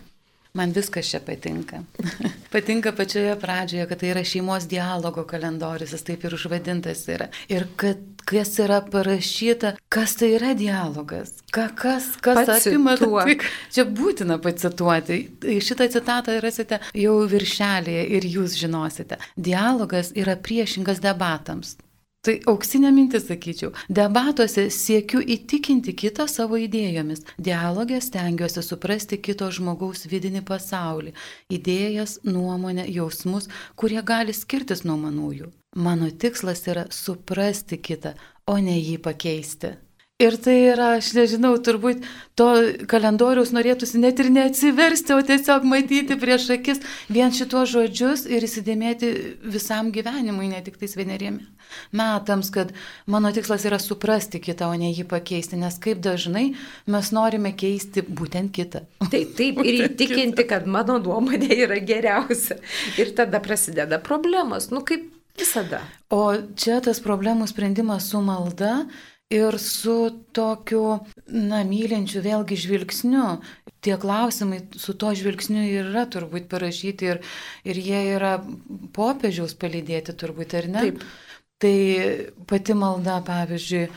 Man 0.56 0.72
viskas 0.72 1.10
čia 1.10 1.20
patinka. 1.20 1.82
patinka 2.52 2.92
pačioje 2.96 3.34
pradžioje, 3.40 3.88
kad 3.88 4.00
tai 4.00 4.12
yra 4.14 4.24
šeimos 4.24 4.68
dialogo 4.70 5.24
kalendorius, 5.28 5.92
jis 5.92 6.06
taip 6.06 6.24
ir 6.24 6.36
užvadintas 6.38 7.04
yra. 7.12 7.28
Ir 7.52 7.66
kad 7.76 8.00
kas 8.28 8.58
yra 8.60 8.80
parašyta, 8.92 9.74
kas 9.92 10.16
tai 10.20 10.34
yra 10.36 10.54
dialogas, 10.56 11.38
Ka, 11.50 11.68
kas, 11.72 12.10
kas 12.20 12.48
apima. 12.58 12.96
Tai, 13.00 13.36
čia 13.74 13.86
būtina 13.88 14.36
pacituoti. 14.44 15.20
Šitą 15.64 15.88
citatą 15.92 16.36
rasite 16.44 16.80
jau 16.92 17.18
viršelėje 17.30 18.04
ir 18.18 18.28
jūs 18.36 18.58
žinosite. 18.60 19.16
Dialogas 19.36 20.12
yra 20.16 20.36
priešingas 20.36 21.00
debatams. 21.04 21.78
Tai 22.26 22.34
auksinė 22.50 22.90
mintis, 22.90 23.28
sakyčiau. 23.28 23.70
Debatuose 23.94 24.64
siekiu 24.74 25.20
įtikinti 25.22 25.94
kitą 25.94 26.26
savo 26.26 26.58
idėjomis. 26.58 27.22
Dialogė 27.38 28.00
stengiuosi 28.02 28.64
suprasti 28.66 29.20
kito 29.22 29.46
žmogaus 29.54 30.02
vidinį 30.10 30.42
pasaulį, 30.48 31.14
idėjas, 31.54 32.18
nuomonę, 32.26 32.88
jausmus, 32.90 33.46
kurie 33.78 34.02
gali 34.02 34.34
skirtis 34.34 34.82
nuo 34.88 34.98
manųjų. 34.98 35.52
Mano 35.78 36.10
tikslas 36.10 36.66
yra 36.66 36.88
suprasti 36.90 37.78
kitą, 37.78 38.16
o 38.50 38.58
ne 38.58 38.74
jį 38.80 38.98
pakeisti. 39.04 39.76
Ir 40.18 40.34
tai 40.42 40.56
yra, 40.72 40.96
aš 40.98 41.12
nežinau, 41.14 41.52
turbūt 41.62 42.02
to 42.34 42.46
kalendoriaus 42.90 43.52
norėtųsi 43.54 44.00
net 44.02 44.18
ir 44.18 44.32
neatsiversti, 44.34 45.12
o 45.14 45.22
tiesiog 45.22 45.62
matyti 45.62 46.16
prieš 46.18 46.48
akis 46.56 46.80
vien 47.06 47.30
šitos 47.30 47.68
žodžius 47.70 48.24
ir 48.26 48.42
įsidėmėti 48.42 49.12
visam 49.46 49.92
gyvenimui, 49.94 50.48
ne 50.50 50.58
tik 50.66 50.80
tais 50.80 50.96
vieneriem 50.98 51.36
metams, 51.94 52.50
kad 52.50 52.72
mano 53.06 53.30
tikslas 53.30 53.62
yra 53.70 53.78
suprasti 53.78 54.40
kitą, 54.42 54.72
o 54.72 54.80
ne 54.80 54.88
jį 54.90 55.04
pakeisti, 55.06 55.54
nes 55.60 55.76
kaip 55.84 56.00
dažnai 56.02 56.48
mes 56.90 57.10
norime 57.14 57.52
keisti 57.54 58.02
būtent 58.02 58.50
kitą. 58.56 58.82
Taip, 59.12 59.36
taip, 59.38 59.60
ir 59.62 59.84
įtikinti, 59.84 60.48
kad 60.50 60.66
mano 60.66 60.96
nuomonė 60.98 61.60
yra 61.60 61.78
geriausia. 61.78 62.58
Ir 62.98 63.14
tada 63.14 63.38
prasideda 63.44 64.02
problemos, 64.02 64.72
nu 64.74 64.82
kaip 64.82 65.06
visada. 65.38 65.84
O 66.10 66.24
čia 66.58 66.80
tas 66.82 66.98
problemų 67.06 67.46
sprendimas 67.52 68.10
su 68.10 68.18
malda 68.18 68.80
ir 69.30 69.58
su 69.60 70.24
tokiu, 70.32 70.82
na, 71.28 71.62
mylinčiu 71.68 72.22
vėlgi 72.24 72.56
žvilgsniu. 72.64 73.38
Tie 73.84 73.94
klausimai 74.00 74.62
su 74.80 74.94
to 74.98 75.12
žvilgsniu 75.14 75.62
yra 75.84 76.06
turbūt 76.10 76.48
parašyti 76.50 77.10
ir, 77.12 77.20
ir 77.68 77.78
jie 77.78 78.02
yra 78.16 78.38
popiežiaus 78.96 79.54
palydėti 79.60 80.16
turbūt, 80.18 80.56
ar 80.58 80.70
ne? 80.72 80.86
Taip. 80.88 81.02
Tai 81.58 81.76
pati 82.46 82.74
malda, 82.78 83.18
pavyzdžiui, 83.26 83.88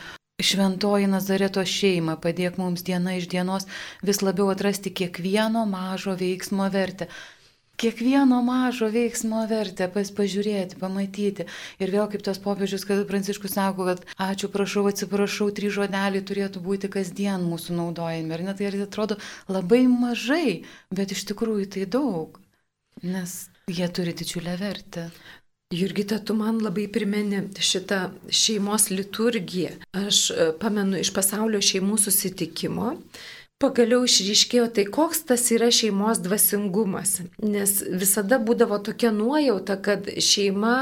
Šventoji 0.42 1.06
Nazareto 1.06 1.62
šeima, 1.62 2.16
padėk 2.18 2.56
mums 2.58 2.82
diena 2.82 3.14
iš 3.14 3.28
dienos 3.30 3.68
vis 4.02 4.22
labiau 4.26 4.48
atrasti 4.50 4.90
kiekvieno 4.90 5.62
mažo 5.70 6.16
veiksmo 6.18 6.66
vertę 6.72 7.06
kiekvieno 7.80 8.42
mažo 8.44 8.88
veiksmo 8.92 9.42
vertę 9.50 9.88
pas 9.92 10.10
pažiūrėti, 10.14 10.78
pamatyti. 10.80 11.46
Ir 11.82 11.94
vėl 11.94 12.08
kaip 12.12 12.24
tas 12.26 12.40
popiežius, 12.42 12.86
kad 12.88 13.02
Pranciškus 13.08 13.56
sako, 13.56 13.88
kad 13.90 14.04
ačiū, 14.20 14.50
prašau, 14.52 14.86
atsiprašau, 14.90 15.50
trys 15.56 15.76
žodeliai 15.78 16.22
turėtų 16.28 16.62
būti 16.64 16.92
kasdien 16.92 17.44
mūsų 17.48 17.78
naudojami. 17.80 18.36
Ir 18.36 18.46
net 18.46 18.62
tai 18.62 18.70
atrodo 18.86 19.18
labai 19.48 19.84
mažai, 19.90 20.62
bet 20.94 21.14
iš 21.16 21.26
tikrųjų 21.32 21.70
tai 21.76 21.86
daug, 21.98 22.40
nes 23.02 23.46
jie 23.70 23.88
turi 23.88 24.14
didžiulę 24.14 24.58
vertę. 24.60 25.10
Jurgita, 25.72 26.18
tu 26.20 26.34
man 26.36 26.58
labai 26.60 26.84
primeni 26.92 27.46
šitą 27.56 28.10
šeimos 28.28 28.90
liturgiją. 28.92 29.78
Aš 29.96 30.18
e, 30.30 30.50
pamenu 30.60 30.98
iš 31.00 31.08
pasaulio 31.16 31.62
šeimų 31.64 31.96
susitikimo, 31.96 32.90
pagaliau 33.62 34.02
išryškėjo 34.06 34.66
tai, 34.76 34.84
koks 34.96 35.24
tas 35.30 35.46
yra 35.54 35.70
šeimos 35.74 36.20
dvasingumas. 36.24 37.20
Nes 37.42 37.78
visada 38.02 38.40
būdavo 38.42 38.80
tokia 38.84 39.12
nuojauta, 39.14 39.78
kad 39.82 40.08
šeima 40.18 40.76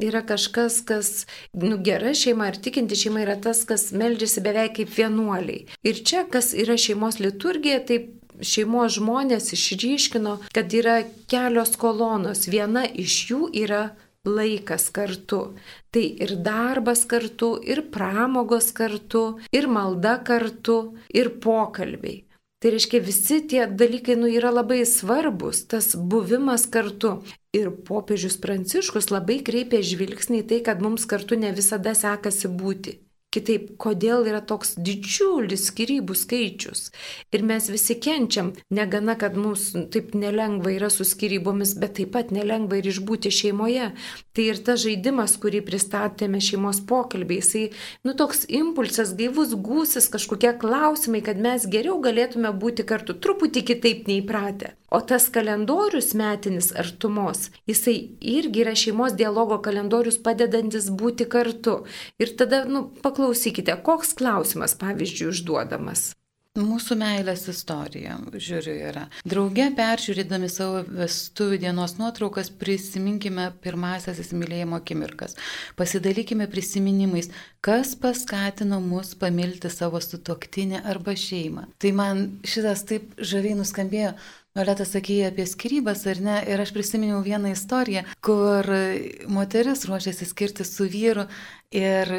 yra 0.00 0.22
kažkas, 0.26 0.80
kas, 0.86 1.10
nu, 1.52 1.78
gera 1.84 2.14
šeima 2.16 2.48
ar 2.50 2.58
tikinti 2.62 2.98
šeima 2.98 3.24
yra 3.26 3.36
tas, 3.42 3.64
kas 3.68 3.90
meldžiasi 3.96 4.44
beveik 4.46 4.78
kaip 4.78 4.94
vienuoliai. 4.96 5.66
Ir 5.86 6.02
čia, 6.06 6.24
kas 6.30 6.54
yra 6.56 6.78
šeimos 6.80 7.20
liturgija, 7.20 7.82
tai 7.86 8.04
šeimos 8.40 8.96
žmonės 8.96 9.52
išryškino, 9.56 10.38
kad 10.54 10.72
yra 10.76 11.02
kelios 11.30 11.76
kolonos. 11.80 12.46
Viena 12.50 12.86
iš 12.88 13.18
jų 13.30 13.50
yra 13.64 13.90
laikas 14.26 14.90
kartu. 14.90 15.56
Tai 15.90 16.02
ir 16.24 16.36
darbas 16.44 17.04
kartu, 17.04 17.58
ir 17.64 17.82
pramogos 17.90 18.72
kartu, 18.72 19.40
ir 19.52 19.66
malda 19.66 20.18
kartu, 20.24 20.96
ir 21.08 21.36
pokalbiai. 21.40 22.26
Tai 22.60 22.74
reiškia, 22.74 23.00
visi 23.00 23.38
tie 23.48 23.64
dalykai 23.64 24.18
nu, 24.20 24.28
yra 24.28 24.50
labai 24.52 24.82
svarbus, 24.84 25.62
tas 25.64 25.94
buvimas 25.96 26.66
kartu. 26.68 27.22
Ir 27.56 27.70
popiežius 27.88 28.36
Pranciškus 28.36 29.08
labai 29.10 29.40
kreipia 29.42 29.80
žvilgsnį 29.80 30.42
į 30.42 30.48
tai, 30.50 30.58
kad 30.66 30.84
mums 30.84 31.08
kartu 31.08 31.40
ne 31.40 31.54
visada 31.56 31.96
sekasi 31.96 32.52
būti. 32.52 32.98
Kitaip, 33.30 33.76
kodėl 33.78 34.24
yra 34.26 34.40
toks 34.42 34.72
didžiulis 34.74 35.68
skirybų 35.68 36.16
skaičius. 36.18 36.88
Ir 37.30 37.44
mes 37.46 37.68
visi 37.70 37.94
kenčiam, 38.02 38.48
negana, 38.74 39.14
kad 39.14 39.36
mums 39.38 39.68
taip 39.94 40.16
nelengva 40.18 40.72
yra 40.74 40.88
su 40.90 41.06
skirybomis, 41.06 41.76
bet 41.78 41.94
taip 42.00 42.10
pat 42.16 42.32
nelengva 42.34 42.80
ir 42.80 42.88
išbūti 42.90 43.30
šeimoje. 43.30 43.92
Tai 44.34 44.48
ir 44.50 44.58
tas 44.66 44.82
žaidimas, 44.82 45.36
kurį 45.38 45.62
pristatėme 45.68 46.42
šeimos 46.42 46.82
pokalbiai, 46.90 47.38
jisai, 47.38 47.64
nu 48.02 48.16
toks 48.18 48.48
impulsas, 48.50 49.14
gaivus 49.14 49.54
gūsis, 49.54 50.10
kažkokie 50.10 50.56
klausimai, 50.58 51.22
kad 51.22 51.38
mes 51.38 51.70
geriau 51.70 52.00
galėtume 52.02 52.50
būti 52.50 52.82
kartu 52.90 53.14
truputį 53.14 53.62
kitaip 53.70 54.10
neįpratę. 54.10 54.74
O 54.90 54.98
tas 55.06 55.28
kalendorius 55.30 56.08
metinis 56.18 56.72
artumos, 56.74 57.44
jisai 57.70 57.94
irgi 58.32 58.64
yra 58.64 58.72
šeimos 58.74 59.14
dialogo 59.14 59.60
kalendorius 59.62 60.18
padedantis 60.18 60.88
būti 60.90 61.28
kartu. 61.30 61.76
Ir 62.18 62.32
tada, 62.40 62.64
nu, 62.66 62.88
paklausykite, 63.20 63.76
koks 63.84 64.14
klausimas, 64.16 64.74
pavyzdžiui, 64.80 65.28
užduodamas. 65.34 66.14
Mūsų 66.58 66.96
meilės 66.98 67.44
istorija, 67.46 68.16
žiūriu, 68.34 68.72
yra. 68.88 69.04
Drauge 69.22 69.68
peržiūrėdami 69.76 70.48
savo 70.50 70.80
vestuvių 70.82 71.60
dienos 71.62 71.94
nuotraukas, 72.00 72.50
prisiminkime 72.50 73.52
pirmasias 73.62 74.18
įsimylėjimo 74.18 74.80
akimirkas. 74.80 75.36
Pasidalykime 75.78 76.48
prisiminimais, 76.50 77.30
kas 77.62 77.94
paskatino 77.94 78.80
mus 78.82 79.12
pamilti 79.14 79.70
savo 79.70 80.02
sutoktinę 80.02 80.82
arba 80.90 81.14
šeimą. 81.14 81.68
Tai 81.78 81.94
man 81.94 82.26
šitas 82.42 82.82
taip 82.88 83.14
žaviai 83.22 83.54
nuskambėjo. 83.60 84.16
Violeta 84.58 84.82
sakė 84.82 85.20
apie 85.28 85.44
skirybas, 85.46 86.02
ar 86.10 86.18
ne? 86.26 86.38
Ir 86.50 86.58
aš 86.58 86.72
prisiminiau 86.74 87.20
vieną 87.22 87.52
istoriją, 87.54 88.02
kur 88.24 88.66
moteris 89.30 89.84
ruošiasi 89.86 90.26
skirti 90.26 90.66
su 90.66 90.88
vyru 90.90 91.28
ir 91.70 92.10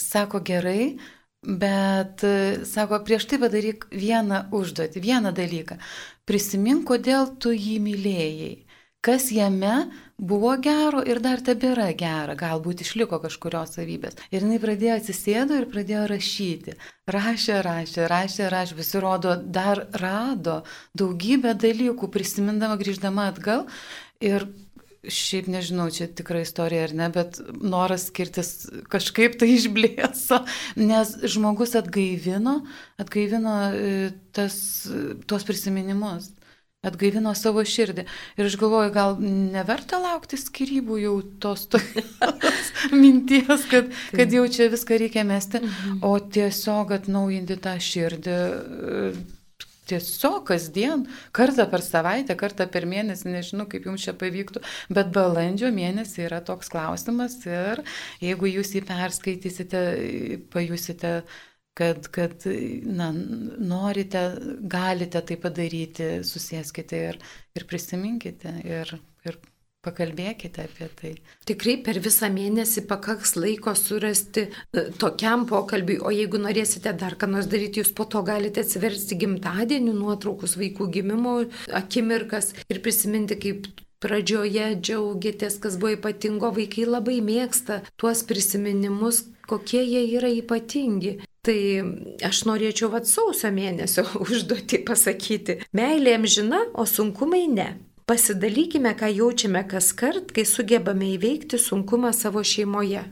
sako 0.00 0.40
gerai, 0.40 0.96
bet 1.44 2.24
sako 2.64 3.02
prieš 3.04 3.28
tai 3.28 3.38
padaryk 3.42 3.84
vieną 3.92 4.46
užduotį, 4.56 5.02
vieną 5.04 5.34
dalyką. 5.36 5.76
Prisimink, 6.24 6.86
kodėl 6.88 7.34
tu 7.36 7.52
jį 7.52 7.76
mylėjai. 7.84 8.63
Kas 9.04 9.28
jame 9.32 9.90
buvo 10.16 10.54
gero 10.62 11.02
ir 11.04 11.20
dar 11.20 11.42
tebėra 11.44 11.90
gera, 11.98 12.36
galbūt 12.38 12.84
išliko 12.84 13.18
kažkurios 13.22 13.74
savybės. 13.76 14.16
Ir 14.32 14.44
jinai 14.46 14.60
pradėjo 14.62 14.98
atsisėdo 15.00 15.58
ir 15.58 15.68
pradėjo 15.72 16.04
rašyti. 16.12 16.76
Rašė, 17.10 17.58
rašė, 17.66 18.06
rašė, 18.10 18.50
rašė, 18.54 18.76
pasirodo, 18.78 19.36
dar 19.36 19.86
rado 20.00 20.62
daugybę 20.96 21.56
dalykų, 21.58 22.10
prisimindama, 22.14 22.78
grįždama 22.80 23.32
atgal. 23.34 23.66
Ir 24.24 24.48
Šiaip 25.04 25.50
nežinau, 25.52 25.90
čia 25.92 26.06
tikra 26.08 26.40
istorija 26.40 26.86
ar 26.86 26.92
ne, 26.96 27.10
bet 27.12 27.36
noras 27.60 28.06
skirtis 28.08 28.70
kažkaip 28.88 29.34
tai 29.36 29.50
išblėso, 29.52 30.38
nes 30.80 31.10
žmogus 31.28 31.74
atgaivino, 31.76 32.54
atgaivino 32.96 33.58
e, 33.76 33.90
tas, 34.32 34.56
tuos 35.28 35.44
prisiminimus 35.44 36.30
atgaivino 36.88 37.34
savo 37.38 37.64
širdį. 37.66 38.06
Ir 38.38 38.48
aš 38.48 38.56
galvoju, 38.60 38.92
gal 38.94 39.16
neverta 39.20 40.00
laukti 40.02 40.38
skirybų 40.40 40.98
jau 41.02 41.14
tos 41.42 41.68
tokios 41.72 42.72
minties, 43.02 43.68
kad, 43.70 43.92
kad 44.14 44.34
jau 44.34 44.44
čia 44.48 44.70
viską 44.72 45.00
reikia 45.04 45.24
mesti, 45.28 45.62
mhm. 45.62 46.02
o 46.06 46.16
tiesiog 46.18 46.94
atnaujinti 46.98 47.58
tą 47.64 47.78
širdį. 47.82 48.36
Tiesiog 49.84 50.46
kasdien, 50.48 51.02
kartą 51.36 51.66
per 51.68 51.82
savaitę, 51.84 52.32
kartą 52.40 52.64
per 52.72 52.86
mėnesį, 52.88 53.34
nežinau, 53.34 53.66
kaip 53.68 53.84
jums 53.84 54.06
čia 54.06 54.14
pavyktų, 54.16 54.62
bet 54.96 55.10
balandžio 55.12 55.68
mėnesį 55.76 56.22
yra 56.24 56.38
toks 56.40 56.72
klausimas 56.72 57.36
ir 57.44 57.82
jeigu 58.24 58.48
jūs 58.48 58.72
jį 58.78 58.80
perskaitysite, 58.88 59.82
pajusite 60.54 61.12
kad, 61.78 62.06
kad 62.14 62.46
na, 62.86 63.10
norite, 63.14 64.22
galite 64.60 65.24
tai 65.26 65.38
padaryti, 65.40 66.20
susėskite 66.26 67.02
ir, 67.10 67.18
ir 67.58 67.66
prisiminkite 67.70 68.54
ir, 68.62 68.94
ir 69.26 69.40
pakalbėkite 69.84 70.64
apie 70.64 70.88
tai. 70.98 71.12
Tikrai 71.48 71.76
per 71.84 71.98
visą 72.04 72.30
mėnesį 72.32 72.86
pakaks 72.88 73.34
laiko 73.36 73.74
surasti 73.78 74.46
e, 74.46 74.86
tokiam 75.00 75.44
pokalbiui, 75.50 75.98
o 76.00 76.12
jeigu 76.14 76.40
norėsite 76.40 76.94
dar 77.00 77.18
ką 77.20 77.28
nors 77.34 77.50
daryti, 77.52 77.82
jūs 77.82 77.92
po 77.96 78.06
to 78.08 78.22
galite 78.26 78.64
atsiversti 78.64 79.18
gimtadienių 79.20 79.96
nuotraukus, 79.98 80.56
vaikų 80.60 80.88
gimimo 80.94 81.36
akimirkas 81.82 82.54
ir 82.68 82.80
prisiminti, 82.84 83.38
kaip 83.40 83.68
pradžioje 84.04 84.72
džiaugiatės, 84.80 85.60
kas 85.62 85.78
buvo 85.80 85.94
ypatingo, 85.98 86.50
vaikai 86.56 86.88
labai 86.88 87.20
mėgsta 87.24 87.82
tuos 88.00 88.24
prisiminimus, 88.28 89.24
kokie 89.48 89.80
jie 89.84 90.04
yra 90.16 90.32
ypatingi. 90.32 91.18
Tai 91.44 91.58
aš 92.24 92.44
norėčiau 92.48 92.88
vat 92.92 93.08
sausio 93.08 93.50
mėnesio 93.52 94.06
užduoti 94.24 94.80
pasakyti. 94.88 95.58
Meilė 95.76 96.16
amžina, 96.18 96.62
o 96.72 96.86
sunkumai 96.88 97.44
ne. 97.52 97.74
Pasidalykime, 98.08 98.92
ką 99.00 99.08
jaučiame 99.16 99.62
kas 99.68 99.92
kart, 99.96 100.32
kai 100.36 100.44
sugebame 100.48 101.14
įveikti 101.14 101.60
sunkumą 101.60 102.12
savo 102.16 102.42
šeimoje. 102.44 103.04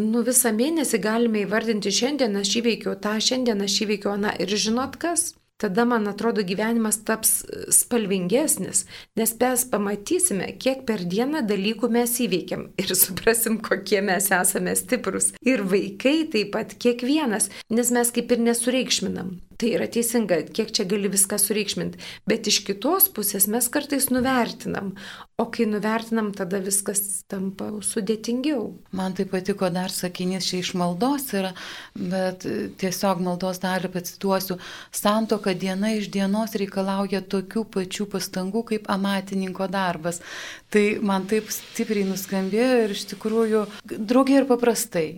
Nu 0.00 0.22
visą 0.24 0.52
mėnesį 0.54 1.00
galime 1.02 1.42
įvardinti, 1.44 1.92
šiandien 1.92 2.38
aš 2.40 2.54
įveikiau 2.60 2.94
tą, 3.04 3.16
šiandien 3.20 3.60
aš 3.66 3.80
įveikiau 3.84 4.14
aną 4.14 4.32
ir 4.40 4.54
žinot 4.64 4.96
kas? 5.02 5.32
Tada 5.60 5.84
man 5.88 6.08
atrodo 6.10 6.44
gyvenimas 6.46 7.00
taps 7.06 7.40
spalvingesnis, 7.74 8.86
nes 9.20 9.34
mes 9.40 9.66
pamatysime, 9.72 10.48
kiek 10.62 10.86
per 10.88 11.04
dieną 11.04 11.44
dalykų 11.48 11.92
mes 11.92 12.16
įveikiam 12.24 12.70
ir 12.82 12.96
suprasim, 12.96 13.60
kokie 13.64 14.00
mes 14.04 14.30
esame 14.34 14.74
stiprus. 14.78 15.32
Ir 15.44 15.66
vaikai 15.68 16.24
taip 16.32 16.54
pat 16.56 16.74
kiekvienas, 16.80 17.50
nes 17.70 17.94
mes 17.94 18.16
kaip 18.16 18.32
ir 18.32 18.44
nesureikšminam. 18.48 19.38
Tai 19.60 19.68
yra 19.76 19.84
teisinga, 19.92 20.38
kiek 20.56 20.70
čia 20.72 20.86
gali 20.88 21.10
viską 21.12 21.36
sureikšminti. 21.36 22.00
Bet 22.24 22.48
iš 22.48 22.62
kitos 22.64 23.10
pusės 23.12 23.44
mes 23.52 23.66
kartais 23.68 24.06
nuvertinam. 24.08 24.94
O 25.36 25.44
kai 25.52 25.66
nuvertinam, 25.68 26.30
tada 26.36 26.62
viskas 26.64 27.26
tampa 27.28 27.68
sudėtingiau. 27.84 28.70
Man 28.96 29.18
tai 29.18 29.28
patiko 29.28 29.68
dar 29.68 29.92
sakinys 29.92 30.48
čia 30.48 30.62
iš 30.64 30.72
maldos 30.80 31.28
yra, 31.36 31.52
bet 31.92 32.48
tiesiog 32.80 33.20
maldos 33.26 33.60
dalį 33.60 33.92
pacituosiu. 33.92 34.56
Santoka 34.96 35.52
diena 35.52 35.92
iš 35.98 36.08
dienos 36.08 36.56
reikalauja 36.56 37.20
tokių 37.20 37.68
pačių 37.76 38.08
pastangų 38.16 38.64
kaip 38.72 38.88
amatininko 38.88 39.68
darbas. 39.68 40.24
Tai 40.72 40.86
man 41.04 41.28
taip 41.28 41.52
stipriai 41.52 42.08
nuskambėjo 42.08 42.84
ir 42.86 42.96
iš 42.96 43.10
tikrųjų 43.12 43.66
draugiai 43.92 44.40
ir 44.40 44.48
paprastai. 44.48 45.10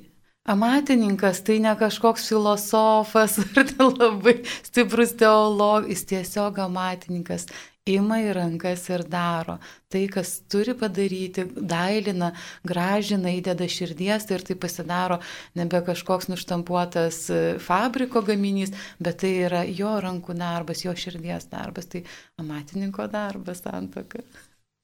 Amatininkas 0.42 1.38
tai 1.46 1.60
ne 1.62 1.70
kažkoks 1.78 2.24
filosofas 2.28 3.38
ar 3.60 3.68
labai 3.78 4.40
stiprus 4.66 5.12
teologas, 5.14 5.92
jis 5.92 6.08
tiesiog 6.10 6.58
amatininkas 6.64 7.46
ima 7.86 8.20
į 8.22 8.32
rankas 8.36 8.84
ir 8.90 9.02
daro. 9.10 9.56
Tai, 9.90 10.02
kas 10.10 10.34
turi 10.50 10.74
padaryti, 10.78 11.44
dailina, 11.54 12.32
gražina, 12.66 13.32
įdeda 13.34 13.66
širdies 13.70 14.28
ir 14.30 14.44
tai 14.46 14.56
pasidaro 14.58 15.18
nebe 15.58 15.82
kažkoks 15.86 16.30
nuštampuotas 16.30 17.18
e, 17.30 17.40
fabriko 17.62 18.22
gaminys, 18.26 18.74
bet 19.02 19.22
tai 19.22 19.34
yra 19.48 19.64
jo 19.66 19.94
rankų 20.02 20.38
darbas, 20.38 20.84
jo 20.86 20.94
širdies 20.94 21.50
darbas, 21.50 21.90
tai 21.90 22.04
amatininko 22.42 23.06
darbas 23.10 23.62
santoka. 23.62 24.22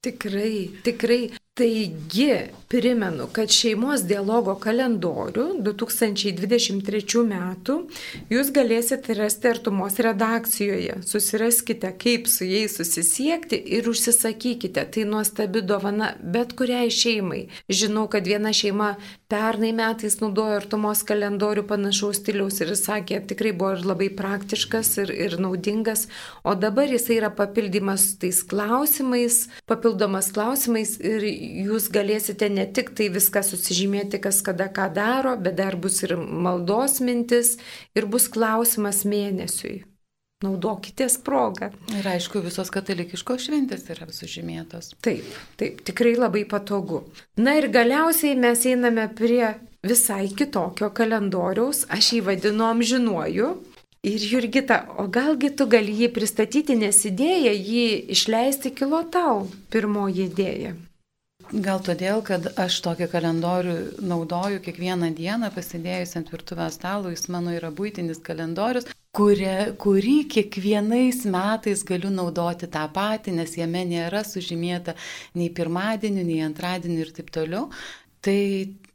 Tikrai, 0.07 0.83
tikrai 0.87 1.23
Taigi, 1.59 2.35
primenu, 2.69 3.25
kad 3.33 3.51
šeimos 3.51 4.05
dialogo 4.07 4.53
kalendorių 4.63 5.47
2023 5.67 7.23
metų 7.27 7.77
jūs 8.31 8.53
galėsite 8.55 9.17
rasti 9.19 9.49
artumos 9.51 9.97
redakcijoje. 10.05 11.01
Susiraskite, 11.09 11.91
kaip 11.99 12.29
su 12.31 12.47
jais 12.47 12.77
susisiekti 12.79 13.59
ir 13.79 13.89
užsisakykite. 13.91 14.85
Tai 14.95 15.07
nuostabi 15.09 15.65
dovana 15.67 16.13
bet 16.23 16.55
kuriai 16.55 16.93
šeimai. 16.95 17.49
Žinau, 17.67 18.07
kad 18.13 18.29
viena 18.31 18.53
šeima 18.55 18.93
pernai 19.33 19.73
metais 19.77 20.21
naudojo 20.23 20.61
artumos 20.61 21.03
kalendorių 21.09 21.67
panašaus 21.69 22.21
stiliaus 22.23 22.61
ir 22.63 22.71
sakė, 22.79 23.19
tikrai 23.33 23.51
buvo 23.57 23.75
ir 23.75 23.85
labai 23.89 24.13
praktiškas 24.15 24.93
ir, 25.03 25.15
ir 25.27 25.39
naudingas. 25.43 26.07
O 26.47 26.55
dabar 26.55 26.87
jisai 26.87 27.19
yra 27.19 27.33
papildymas 27.35 28.13
tais 28.23 28.45
klausimais, 28.47 29.47
papildomas 29.69 30.31
klausimais 30.37 30.95
ir 31.03 31.27
jūs 31.69 31.89
galėsite 31.95 32.49
ne 32.53 32.67
tik 32.71 32.93
tai 32.99 33.09
viską 33.15 33.43
susižymėti, 33.47 34.21
kas 34.23 34.41
kada 34.47 34.69
ką 34.73 34.89
daro, 34.95 35.37
bet 35.41 35.59
dar 35.61 35.77
bus 35.77 36.03
ir 36.07 36.17
maldos 36.17 36.99
mintis 37.05 37.57
ir 37.97 38.09
bus 38.11 38.29
klausimas 38.33 39.05
mėnesiui. 39.09 39.83
Naudokitės 40.45 41.17
progą. 41.27 41.73
Ir 41.99 42.07
aišku, 42.07 42.39
visos 42.45 42.69
katalikiškos 42.71 43.49
šventės 43.49 43.89
yra 43.91 44.07
sužymėtos. 44.15 44.93
Taip, 45.03 45.27
taip, 45.59 45.81
tikrai 45.83 46.13
labai 46.15 46.45
patogu. 46.47 47.01
Na 47.43 47.57
ir 47.59 47.67
galiausiai 47.75 48.37
mes 48.39 48.63
einame 48.71 49.09
prie 49.19 49.57
visai 49.83 50.29
kitokio 50.31 50.93
kalendoriaus, 50.95 51.83
aš 51.91 52.13
jį 52.15 52.23
vadinu 52.31 52.69
amžinuoju. 52.71 53.51
Ir 54.07 54.23
Jurgita, 54.31 54.85
o 55.03 55.09
galgi 55.11 55.51
tu 55.59 55.67
gali 55.67 55.91
jį 56.05 56.13
pristatyti, 56.15 56.79
nes 56.79 57.03
idėja 57.11 57.51
jį 57.51 57.89
išleisti 58.15 58.71
kilo 58.79 59.03
tau, 59.11 59.49
pirmoji 59.75 60.29
idėja. 60.31 60.77
Gal 61.49 61.81
todėl, 61.81 62.21
kad 62.21 62.45
aš 62.61 62.75
tokį 62.85 63.07
kalendorių 63.09 63.75
naudoju 64.05 64.59
kiekvieną 64.61 65.09
dieną, 65.17 65.49
pasidėjus 65.55 66.13
ant 66.21 66.29
virtuvės 66.29 66.77
stalo, 66.77 67.09
jis 67.09 67.25
mano 67.33 67.55
yra 67.57 67.71
būtinis 67.73 68.21
kalendorius, 68.21 68.85
kurie, 69.17 69.73
kurį 69.81 70.19
kiekvienais 70.29 71.23
metais 71.25 71.87
galiu 71.89 72.11
naudoti 72.13 72.69
tą 72.69 72.85
patį, 72.93 73.39
nes 73.39 73.57
jame 73.57 73.87
nėra 73.89 74.21
sužymėta 74.29 74.93
nei 75.41 75.49
pirmadienį, 75.49 76.27
nei 76.29 76.45
antradienį 76.45 77.01
ir 77.07 77.15
taip 77.17 77.33
toliau. 77.33 77.71
Tai, 78.21 78.41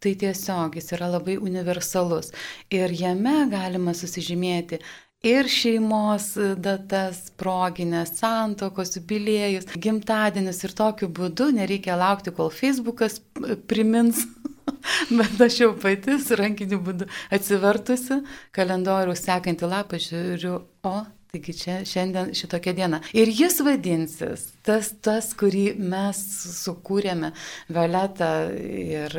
tai 0.04 0.14
tiesiog 0.20 0.78
jis 0.78 0.94
yra 0.94 1.08
labai 1.10 1.40
universalus. 1.42 2.34
Ir 2.70 2.94
jame 2.94 3.48
galima 3.50 3.96
susižymėti 3.98 4.84
ir 5.24 5.50
šeimos 5.50 6.34
datas, 6.60 7.26
proginės, 7.40 8.18
santokos, 8.20 8.94
jubiliejus, 8.98 9.70
gimtadienis 9.80 10.64
ir 10.68 10.76
tokiu 10.78 11.10
būdu 11.10 11.50
nereikia 11.56 11.98
laukti, 12.00 12.36
kol 12.36 12.52
Facebookas 12.54 13.22
primins. 13.70 14.26
Bet 15.18 15.42
aš 15.44 15.60
jau 15.64 15.74
pati 15.80 16.20
su 16.24 16.38
rankiniu 16.40 16.80
būdu 16.84 17.10
atsivertusi 17.36 18.22
kalendorių 18.56 19.16
sekantį 19.20 19.74
lapą 19.74 20.00
žiūriu, 20.00 20.62
o 20.88 20.96
Taigi 21.34 21.54
čia 21.58 21.80
šiandien 21.82 22.28
šitokia 22.38 22.76
diena. 22.78 23.00
Ir 23.18 23.26
jis 23.34 23.56
vadinsis, 23.66 24.44
tas, 24.62 24.92
tas 25.02 25.32
kurį 25.34 25.64
mes 25.82 26.20
sukūrėme, 26.60 27.32
Violeta 27.74 28.28
ir 28.54 29.16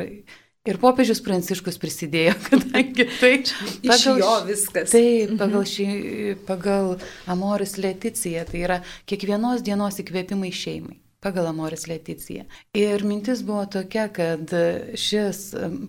Ir 0.65 0.79
popiežius 0.81 1.21
Pranciškus 1.25 1.77
prisidėjo, 1.81 2.35
kadangi 2.49 3.07
tai 3.19 3.33
pagal, 3.85 4.21
jo 4.21 4.35
viskas. 4.49 4.91
Taip, 4.93 5.35
pagal, 5.37 5.61
mhm. 5.61 5.71
šį, 5.71 6.35
pagal 6.47 6.93
Amoris 7.29 7.77
Leticiją, 7.77 8.45
tai 8.49 8.63
yra 8.65 8.79
kiekvienos 9.09 9.65
dienos 9.65 10.01
įkvėpimai 10.01 10.53
šeimai 10.55 11.01
pagal 11.25 11.47
Amoris 11.49 11.87
Leticiją. 11.89 12.43
Ir 12.77 13.01
mintis 13.07 13.41
buvo 13.45 13.63
tokia, 13.73 14.03
kad 14.13 14.51
šis 14.99 15.39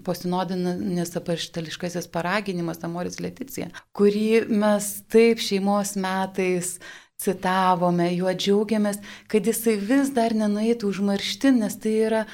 posinodinis 0.07 1.13
apaštališkasis 1.21 2.09
paraginimas 2.13 2.81
Amoris 2.89 3.21
Leticija, 3.21 3.69
kurį 3.97 4.47
mes 4.49 4.89
taip 5.13 5.43
šeimos 5.45 5.93
metais 6.01 6.79
citavome, 7.21 8.11
juo 8.17 8.33
džiaugiamės, 8.33 9.01
kad 9.29 9.45
jisai 9.49 9.77
vis 9.81 10.13
dar 10.17 10.37
nenueitų 10.37 10.89
užmarštin, 10.93 11.61
nes 11.65 11.77
tai 11.81 11.95
yra 12.09 12.25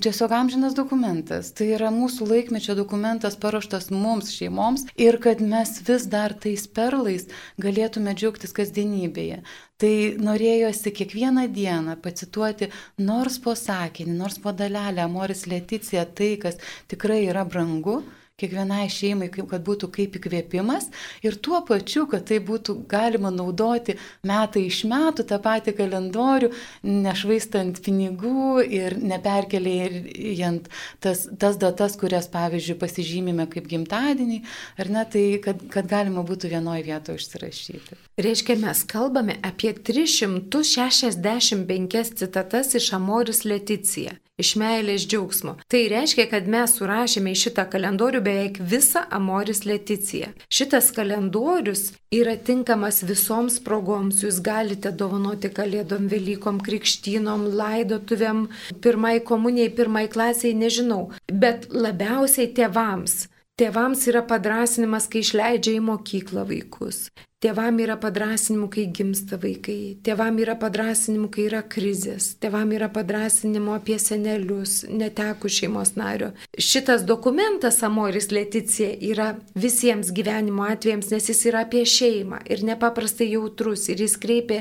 tiesiog 0.00 0.32
amžinas 0.32 0.72
dokumentas. 0.72 1.50
Tai 1.52 1.66
yra 1.76 1.90
mūsų 1.92 2.24
laikmečio 2.30 2.72
dokumentas 2.78 3.34
paruoštas 3.36 3.90
mums, 3.92 4.30
šeimoms 4.32 4.86
ir 4.96 5.18
kad 5.20 5.42
mes 5.44 5.74
vis 5.84 6.06
dar 6.14 6.32
tais 6.32 6.64
perlais 6.64 7.26
galėtume 7.60 8.14
džiaugtis 8.16 8.56
kasdienybėje. 8.56 9.42
Tai 9.76 9.92
norėjosi 10.28 10.94
kiekvieną 10.96 11.44
dieną 11.52 11.98
pacituoti 12.00 12.70
nors 13.04 13.36
po 13.44 13.52
sakinį, 13.52 14.16
nors 14.16 14.40
po 14.40 14.56
dalelę, 14.56 15.04
Amoris 15.04 15.44
Leticija, 15.44 16.06
tai, 16.08 16.38
kas 16.40 16.56
tikrai 16.88 17.26
yra 17.26 17.44
brangu 17.44 18.00
kiekvienai 18.40 18.86
šeimai, 18.90 19.28
kaip, 19.32 19.46
kad 19.50 19.62
būtų 19.66 19.88
kaip 19.92 20.16
įkvėpimas 20.18 20.84
ir 21.26 21.32
tuo 21.44 21.58
pačiu, 21.66 22.06
kad 22.10 22.22
tai 22.28 22.38
būtų 22.42 22.70
galima 22.90 23.30
naudoti 23.34 23.92
metai 24.28 24.62
iš 24.68 24.78
metų 24.90 25.22
tą 25.28 25.38
patį 25.42 25.72
kalendorių, 25.78 26.48
nešvaistant 26.86 27.74
pinigų 27.84 28.62
ir 28.64 28.90
neperkeliant 29.02 30.68
tas, 31.02 31.18
tas 31.38 31.56
datas, 31.60 31.96
kurias, 32.00 32.26
pavyzdžiui, 32.32 32.80
pasižymime 32.80 33.46
kaip 33.52 33.64
gimtadienį, 33.70 34.38
ar 34.80 34.86
ne, 34.92 35.04
tai 35.12 35.24
kad, 35.44 35.56
kad 35.72 35.84
galima 35.90 36.22
būtų 36.26 36.44
vienoje 36.56 36.82
vietoje 36.88 37.16
užsirašyti. 37.20 37.90
Reiškia, 38.22 38.54
mes 38.60 38.78
kalbame 38.88 39.34
apie 39.46 39.70
365 39.76 42.18
citatas 42.22 42.74
iš 42.78 42.86
Amoris 42.96 43.40
Leticija 43.48 44.12
iš 44.42 44.52
meilės 44.60 45.06
džiaugsmo. 45.08 45.56
Tai 45.70 45.82
reiškia, 45.92 46.26
kad 46.30 46.50
mes 46.50 46.76
surašėme 46.78 47.32
į 47.32 47.40
šitą 47.44 47.64
kalendorių 47.72 48.22
beveik 48.26 48.60
visą 48.72 49.04
Amoris 49.18 49.64
Leticiją. 49.68 50.32
Šitas 50.52 50.90
kalendorius 50.96 51.90
yra 52.12 52.36
tinkamas 52.36 53.02
visoms 53.08 53.58
progoms. 53.64 54.22
Jūs 54.26 54.42
galite 54.44 54.92
dovanoti 54.92 55.50
kalėdom, 55.54 56.08
Velykom, 56.12 56.60
krikštynom, 56.66 57.48
laidotuvėm, 57.58 58.46
pirmai 58.84 59.18
komunijai, 59.24 59.72
pirmai 59.78 60.06
klasiai, 60.12 60.54
nežinau. 60.58 61.04
Bet 61.32 61.70
labiausiai 61.72 62.50
tėvams. 62.56 63.26
Tėvams 63.60 64.06
yra 64.08 64.22
padrasinimas, 64.24 65.06
kai 65.12 65.20
išleidžia 65.22 65.76
į 65.76 65.84
mokyklą 65.84 66.46
vaikus. 66.48 67.06
Tėvam 67.42 67.80
yra 67.82 67.96
padrasinimų, 67.98 68.68
kai 68.70 68.84
gimsta 68.94 69.34
vaikai, 69.42 69.96
tėvam 70.06 70.36
yra 70.38 70.54
padrasinimų, 70.62 71.26
kai 71.34 71.48
yra 71.48 71.64
krizės, 71.66 72.36
tėvam 72.38 72.70
yra 72.70 72.86
padrasinimų 72.94 73.72
apie 73.80 73.96
senelius, 73.98 74.84
netekų 74.86 75.50
šeimos 75.50 75.96
nario. 75.98 76.28
Šitas 76.54 77.02
dokumentas 77.02 77.80
Amoris 77.82 78.30
Leticija 78.30 78.92
yra 79.08 79.32
visiems 79.58 80.12
gyvenimo 80.14 80.68
atvejams, 80.70 81.08
nes 81.10 81.26
jis 81.32 81.40
yra 81.50 81.64
apie 81.66 81.82
šeimą 81.82 82.44
ir 82.46 82.62
nepaprastai 82.68 83.32
jautrus 83.32 83.88
ir 83.90 84.04
jis 84.04 84.14
kreipia 84.22 84.60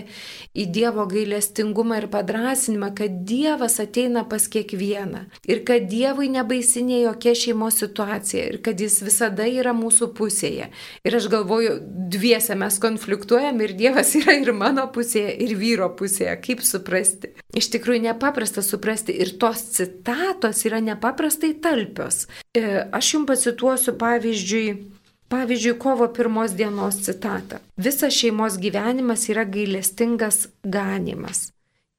į 0.58 0.65
Dievo 0.74 1.06
gailestingumą 1.12 2.02
ir 2.02 2.10
padrasinimą, 2.10 2.96
kad 2.98 3.22
Dievas 3.30 3.78
ateina 3.84 4.26
pas 4.26 4.50
kiekvieną 4.50 5.28
ir 5.46 5.62
kad 5.70 5.86
Dievui 5.91 6.32
nebaisinė 6.34 7.04
jokia 7.04 7.36
šeimos 7.44 7.78
situacija 7.86 8.50
ir 8.56 8.60
kad 8.65 8.82
jis 8.82 9.04
visada 9.06 9.46
yra 9.46 9.78
mūsų 9.78 10.10
pusėje. 10.17 10.72
Ir 11.06 11.22
aš 11.22 11.30
galvoju, 11.30 11.78
dviese 12.17 12.58
mes 12.58 12.71
mes 12.72 12.80
konfliktuojam 12.80 13.62
ir 13.62 13.74
Dievas 13.74 14.16
yra 14.20 14.36
ir 14.40 14.54
mano 14.54 14.88
pusėje, 14.94 15.34
ir 15.44 15.56
vyro 15.60 15.90
pusėje. 15.98 16.38
Kaip 16.46 16.64
suprasti? 16.64 17.34
Iš 17.58 17.68
tikrųjų 17.76 18.06
nepaprasta 18.08 18.64
suprasti 18.64 19.16
ir 19.20 19.36
tos 19.40 19.64
citatos 19.76 20.64
yra 20.66 20.80
nepaprastai 20.80 21.54
talpios. 21.62 22.28
E, 22.56 22.88
aš 22.92 23.14
jums 23.16 23.28
pacituosiu 23.28 23.98
pavyzdžiui 24.00 25.00
Pavyzdžiui, 25.32 25.78
kovo 25.80 26.10
pirmos 26.12 26.52
dienos 26.60 26.98
citatą. 27.06 27.62
Visas 27.80 28.12
šeimos 28.12 28.58
gyvenimas 28.60 29.30
yra 29.32 29.46
gailestingas 29.48 30.50
ganimas. 30.68 31.54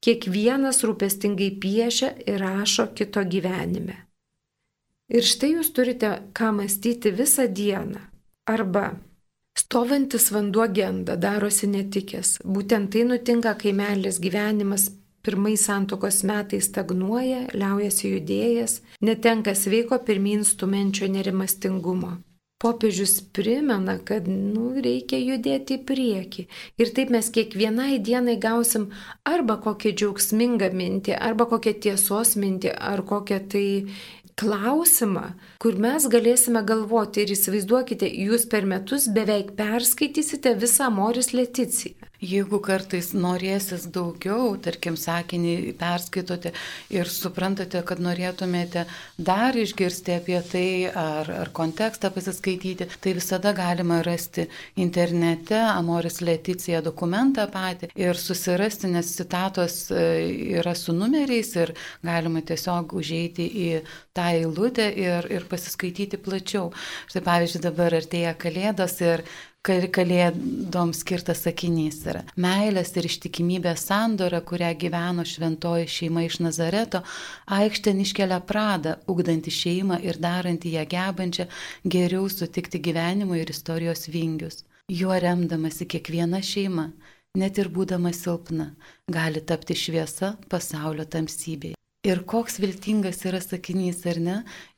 Kiekvienas 0.05 0.83
rūpestingai 0.85 1.47
piešia 1.57 2.11
ir 2.29 2.37
rašo 2.43 2.91
kito 2.93 3.23
gyvenime. 3.25 3.95
Ir 5.09 5.25
štai 5.25 5.55
jūs 5.55 5.73
turite 5.73 6.11
ką 6.37 6.51
mąstyti 6.59 7.09
visą 7.09 7.47
dieną. 7.49 8.05
Arba 8.45 8.91
Stovantis 9.57 10.31
vanduo 10.33 10.65
genda, 10.67 11.15
darosi 11.15 11.69
netikęs. 11.69 12.39
Būtent 12.45 12.89
tai 12.93 13.05
nutinka, 13.05 13.53
kai 13.61 13.73
meilės 13.77 14.17
gyvenimas 14.21 14.89
pirmais 15.23 15.63
santokos 15.69 16.23
metais 16.27 16.67
stagnuoja, 16.71 17.47
liaujasi 17.53 18.15
judėjęs, 18.15 18.79
netenka 19.07 19.53
sveiko 19.55 19.99
pirmin 20.07 20.43
stumenčio 20.47 21.07
nerimastingumo. 21.07 22.17
Popiežius 22.63 23.17
primena, 23.35 23.97
kad 24.07 24.27
nu, 24.31 24.69
reikia 24.83 25.17
judėti 25.19 25.75
į 25.77 25.83
priekį. 25.87 26.45
Ir 26.79 26.91
taip 26.95 27.09
mes 27.11 27.27
kiekvienai 27.35 27.97
dienai 27.99 28.37
gausim 28.39 28.87
arba 29.27 29.57
kokią 29.65 29.91
džiaugsmingą 29.99 30.69
mintį, 30.71 31.17
arba 31.27 31.49
kokią 31.51 31.73
tiesos 31.85 32.37
mintį, 32.39 32.71
ar 32.71 33.03
kokią 33.09 33.41
tai 33.51 33.65
klausimą, 34.39 35.25
kur 35.61 35.77
mes 35.79 36.07
galėsime 36.11 36.63
galvoti 36.67 37.23
ir 37.23 37.33
įsivaizduokite, 37.35 38.09
jūs 38.27 38.47
per 38.51 38.67
metus 38.69 39.09
beveik 39.13 39.53
perskaitysite 39.59 40.55
visą 40.61 40.89
Moris 40.93 41.33
Leticiją. 41.33 42.12
Jeigu 42.23 42.59
kartais 42.63 43.09
norėsis 43.11 43.83
daugiau, 43.91 44.53
tarkim, 44.63 44.95
sakinį 44.99 45.73
perskaitote 45.79 46.53
ir 46.93 47.09
suprantate, 47.11 47.81
kad 47.83 47.99
norėtumėte 47.99 48.85
dar 49.17 49.57
išgirsti 49.59 50.15
apie 50.15 50.39
tai 50.47 50.67
ar, 50.87 51.27
ar 51.43 51.51
kontekstą 51.55 52.13
pasiskaityti, 52.15 52.87
tai 53.03 53.15
visada 53.17 53.51
galima 53.57 53.99
rasti 54.07 54.47
internete 54.79 55.59
Amoris 55.65 56.21
Leticija 56.23 56.79
dokumentą 56.85 57.49
patį 57.51 57.91
ir 57.99 58.19
susirasti, 58.19 58.93
nes 58.95 59.11
citatos 59.17 59.79
e, 59.91 60.07
yra 60.61 60.77
su 60.79 60.95
numeriais 60.95 61.51
ir 61.59 61.75
galima 62.07 62.39
tiesiog 62.39 62.95
užeiti 63.03 63.49
į 63.67 63.71
tą 64.15 64.29
eilutę 64.37 64.87
ir, 64.95 65.27
ir 65.27 65.49
pasiskaityti 65.51 66.21
plačiau. 66.23 66.71
Štai 67.11 67.25
pavyzdžiui, 67.27 67.65
dabar 67.67 67.99
artėja 67.99 68.37
kalėdos 68.39 69.01
ir 69.03 69.27
kalėdoms 69.63 70.99
skirtas 71.03 71.45
sakinys 71.45 72.01
yra. 72.11 72.23
Meilės 72.35 72.89
ir 72.99 73.07
ištikimybės 73.07 73.85
sandora, 73.87 74.41
kurią 74.43 74.73
gyveno 74.75 75.23
šventoji 75.23 75.87
šeima 75.87 76.25
iš 76.27 76.41
Nazareto, 76.43 76.99
aikštė 77.47 77.93
iškelia 78.03 78.41
pradą, 78.43 78.97
ugdanti 79.07 79.53
šeimą 79.55 80.01
ir 80.03 80.19
daranti 80.19 80.73
ją 80.75 80.83
gebančią 80.95 81.47
geriau 81.95 82.27
sutikti 82.27 82.81
gyvenimo 82.83 83.39
ir 83.39 83.53
istorijos 83.55 84.09
vingius. 84.11 84.65
Juo 84.91 85.15
remdamasi 85.15 85.87
kiekviena 85.87 86.41
šeima, 86.43 86.89
net 87.39 87.57
ir 87.57 87.71
būdama 87.71 88.11
silpna, 88.11 88.73
gali 89.07 89.39
tapti 89.39 89.79
šviesa 89.79 90.35
pasaulio 90.51 91.07
tamsybėje. 91.07 91.79
Ir 92.03 92.19
koks 92.27 92.57
viltingas 92.59 93.21
yra 93.23 93.39
sakinys, 93.39 94.01
ar 94.11 94.17
ne? 94.19 94.33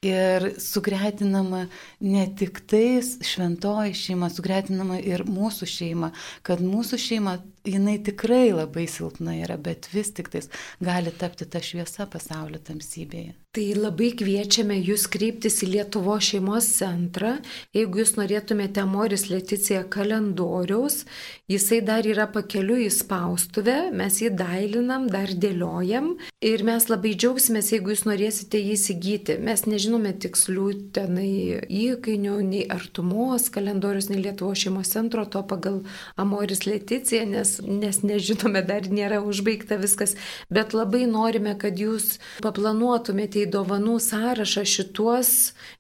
Ir 0.05 0.51
sugretinama 0.61 1.63
ne 2.05 2.25
tik 2.37 2.59
tais 2.69 3.15
šventoji 3.25 3.95
šeima, 3.97 4.29
sugretinama 4.29 4.99
ir 5.01 5.25
mūsų 5.25 5.69
šeima, 5.71 6.11
kad 6.45 6.61
mūsų 6.61 6.99
šeima 7.01 7.39
jinai 7.65 7.97
tikrai 8.03 8.51
labai 8.53 8.85
silpna 8.89 9.35
yra, 9.41 9.57
bet 9.57 9.89
vis 9.93 10.11
tik 10.13 10.29
tais 10.33 10.49
gali 10.83 11.13
tapti 11.15 11.47
ta 11.49 11.61
šviesa 11.63 12.05
pasaulio 12.11 12.61
tamsybėje. 12.61 13.33
Tai 13.55 13.63
labai 13.79 14.09
kviečiame 14.19 14.75
jūs 14.83 15.05
kreiptis 15.07 15.61
į 15.63 15.69
Lietuvo 15.77 16.17
šeimos 16.19 16.67
centrą, 16.75 17.37
jeigu 17.75 18.01
jūs 18.01 18.17
norėtumėte 18.17 18.83
Moris 18.83 19.29
Leticija 19.31 19.85
kalendoriaus, 19.87 21.05
jisai 21.47 21.79
dar 21.87 22.03
yra 22.03 22.27
pakeliu 22.27 22.75
į 22.83 22.89
spaustuvę, 22.91 23.93
mes 23.95 24.19
jį 24.19 24.33
dailinam, 24.35 25.07
dar 25.07 25.31
dėliojam 25.31 26.17
ir 26.43 26.65
mes 26.67 26.89
labai 26.91 27.13
džiaugsimės, 27.15 27.71
jeigu 27.71 27.95
jūs 27.95 28.03
norėsite 28.09 28.59
jį 28.59 28.75
įsigyti. 28.75 29.39
Mes 29.39 29.63
nežinome 29.71 29.94
tikslių 30.23 30.67
tenai 30.95 31.61
įkainių, 31.69 32.35
nei 32.45 32.63
artumos 32.71 33.49
kalendorius, 33.53 34.09
nei 34.11 34.23
Lietuvo 34.23 34.55
šeimos 34.57 34.91
centro, 34.95 35.25
to 35.25 35.43
pagal 35.47 35.81
Amoris 36.19 36.65
Leticija, 36.65 37.25
nes 37.29 37.59
nes 37.65 38.01
nežinome, 38.03 38.61
dar 38.65 38.87
nėra 38.91 39.19
užbaigta 39.23 39.77
viskas, 39.81 40.15
bet 40.53 40.73
labai 40.77 41.05
norime, 41.09 41.55
kad 41.59 41.77
jūs 41.79 42.17
paplanuotumėte 42.43 43.43
į 43.43 43.49
dovanų 43.55 43.97
sąrašą 44.03 44.65
šituos 44.69 45.31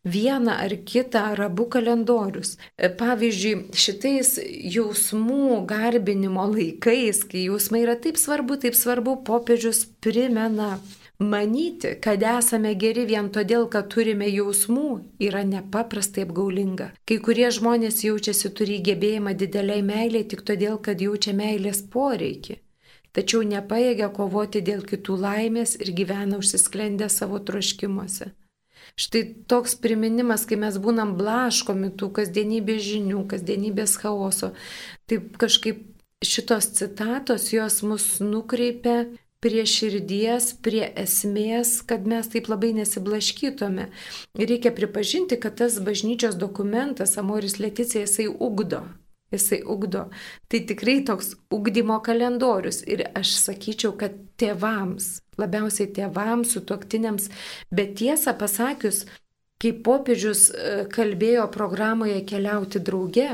vieną 0.03 0.57
ar 0.65 0.75
kitą 0.87 1.25
ar 1.33 1.45
abu 1.49 1.67
kalendorius. 1.71 2.55
Pavyzdžiui, 2.99 3.55
šitais 3.75 4.35
jausmų 4.75 5.63
garbinimo 5.69 6.47
laikais, 6.51 7.23
kai 7.29 7.47
jausmai 7.47 7.85
yra 7.85 7.97
taip 7.99 8.19
svarbu, 8.21 8.59
taip 8.65 8.77
svarbu, 8.77 9.19
popiežius 9.27 9.85
primena 10.03 10.75
Manyti, 11.19 11.93
kad 12.03 12.23
esame 12.27 12.73
geri 12.75 13.05
vien 13.07 13.29
todėl, 13.31 13.69
kad 13.71 13.87
turime 13.93 14.27
jausmų, 14.27 14.89
yra 15.23 15.45
nepaprastai 15.47 16.25
apgaulinga. 16.27 16.89
Kai 17.07 17.17
kurie 17.23 17.47
žmonės 17.55 18.03
jaučiasi 18.03 18.51
turi 18.51 18.81
gebėjimą 18.83 19.31
dideliai 19.39 19.79
meiliai 19.85 20.27
tik 20.27 20.43
todėl, 20.43 20.75
kad 20.83 20.99
jaučia 20.99 21.31
meilės 21.31 21.79
poreikį, 21.93 22.57
tačiau 23.15 23.45
nepaėgia 23.47 24.11
kovoti 24.11 24.59
dėl 24.59 24.83
kitų 24.83 25.15
laimės 25.23 25.77
ir 25.79 25.95
gyvena 25.95 26.41
užsisklendę 26.43 27.07
savo 27.07 27.39
troškimuose. 27.39 28.33
Štai 28.99 29.23
toks 29.47 29.79
priminimas, 29.79 30.43
kai 30.43 30.59
mes 30.59 30.75
būnam 30.83 31.15
blaškomi 31.15 31.95
tų 31.95 32.11
kasdienybės 32.19 32.83
žinių, 32.83 33.23
kasdienybės 33.31 33.95
chaoso, 34.03 34.51
taip 35.07 35.39
kažkaip 35.39 35.79
šitos 36.23 36.73
citatos 36.75 37.53
jos 37.53 37.83
mus 37.87 38.17
nukreipia 38.19 39.05
prie 39.45 39.61
širdies, 39.69 40.49
prie 40.65 40.87
esmės, 40.97 41.77
kad 41.85 42.07
mes 42.09 42.31
taip 42.33 42.49
labai 42.49 42.71
nesiblaškytume. 42.79 43.91
Ir 44.41 44.49
reikia 44.49 44.71
pripažinti, 44.73 45.37
kad 45.41 45.59
tas 45.61 45.77
bažnyčios 45.85 46.37
dokumentas, 46.41 47.13
Amoris 47.21 47.59
Leticija, 47.61 48.07
jisai 48.07 48.25
ugdo. 48.31 48.81
Jisai 49.33 49.59
ugdo. 49.69 50.07
Tai 50.49 50.61
tikrai 50.69 50.97
toks 51.05 51.35
ugdymo 51.53 51.99
kalendorius. 52.05 52.81
Ir 52.89 53.05
aš 53.13 53.35
sakyčiau, 53.43 53.93
kad 53.99 54.17
tėvams, 54.41 55.19
labiausiai 55.41 55.91
tėvams, 55.93 56.55
sutoktiniams, 56.55 57.29
bet 57.69 57.93
tiesą 58.01 58.33
pasakius, 58.39 59.03
Kai 59.55 59.69
popiežius 59.71 60.49
e, 60.51 60.71
kalbėjo 60.91 61.45
programoje 61.47 62.17
keliauti 62.27 62.81
drauge, 62.83 63.29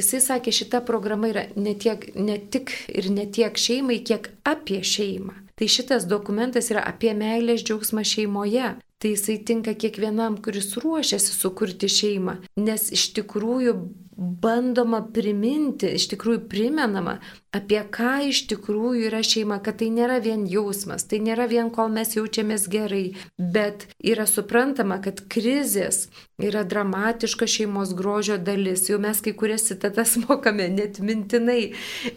jisai 0.00 0.22
sakė, 0.24 0.54
šita 0.58 0.80
programa 0.88 1.28
yra 1.28 1.42
ne, 1.60 1.74
tiek, 1.76 2.06
ne 2.16 2.38
tik 2.40 2.72
ir 2.88 3.10
ne 3.12 3.26
tiek 3.28 3.60
šeimai, 3.60 3.98
kiek 4.00 4.30
apie 4.48 4.80
šeimą. 4.80 5.36
Tai 5.58 5.66
šitas 5.66 6.06
dokumentas 6.06 6.70
yra 6.70 6.84
apie 6.86 7.10
meilės 7.18 7.64
džiaugsmą 7.66 8.04
šeimoje. 8.06 8.76
Tai 8.98 9.10
jisai 9.12 9.36
tinka 9.46 9.74
kiekvienam, 9.78 10.40
kuris 10.42 10.72
ruošiasi 10.82 11.34
sukurti 11.34 11.86
šeimą, 11.90 12.40
nes 12.58 12.88
iš 12.94 13.04
tikrųjų 13.14 13.74
bandoma 14.18 14.98
priminti, 15.14 15.92
iš 15.94 16.08
tikrųjų 16.10 16.40
primenama, 16.50 17.18
apie 17.54 17.78
ką 17.94 18.16
iš 18.28 18.42
tikrųjų 18.50 19.06
yra 19.08 19.20
šeima, 19.22 19.60
kad 19.62 19.78
tai 19.78 19.92
nėra 19.94 20.18
vien 20.24 20.42
jausmas, 20.50 21.06
tai 21.06 21.20
nėra 21.22 21.46
vien 21.50 21.70
kol 21.74 21.92
mes 21.94 22.16
jaučiamės 22.16 22.66
gerai, 22.72 23.14
bet 23.38 23.86
yra 24.02 24.26
suprantama, 24.26 24.98
kad 25.04 25.22
krizės 25.30 26.08
yra 26.42 26.64
dramatiška 26.66 27.46
šeimos 27.46 27.94
grožio 27.98 28.40
dalis. 28.42 28.88
Jau 28.90 28.98
mes 29.02 29.22
kai 29.22 29.36
kurias 29.38 29.68
citatas 29.70 30.16
mokame 30.24 30.66
net 30.74 30.98
mintinai 30.98 31.72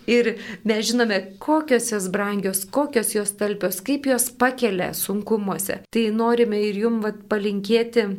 ir 0.10 0.34
mes 0.66 0.90
žinome, 0.90 1.22
kokios 1.40 1.94
jos 1.94 2.10
brangios, 2.10 2.66
kokios 2.66 3.14
jos 3.14 3.38
talpios, 3.38 3.78
kaip 3.86 4.10
jos 4.10 4.32
pakelia 4.42 4.92
sunkumuose. 4.98 5.84
Tai 5.94 6.06
norime 6.18 6.66
ir 6.66 6.82
jum 6.82 7.02
vat, 7.06 7.28
palinkėti 7.30 8.10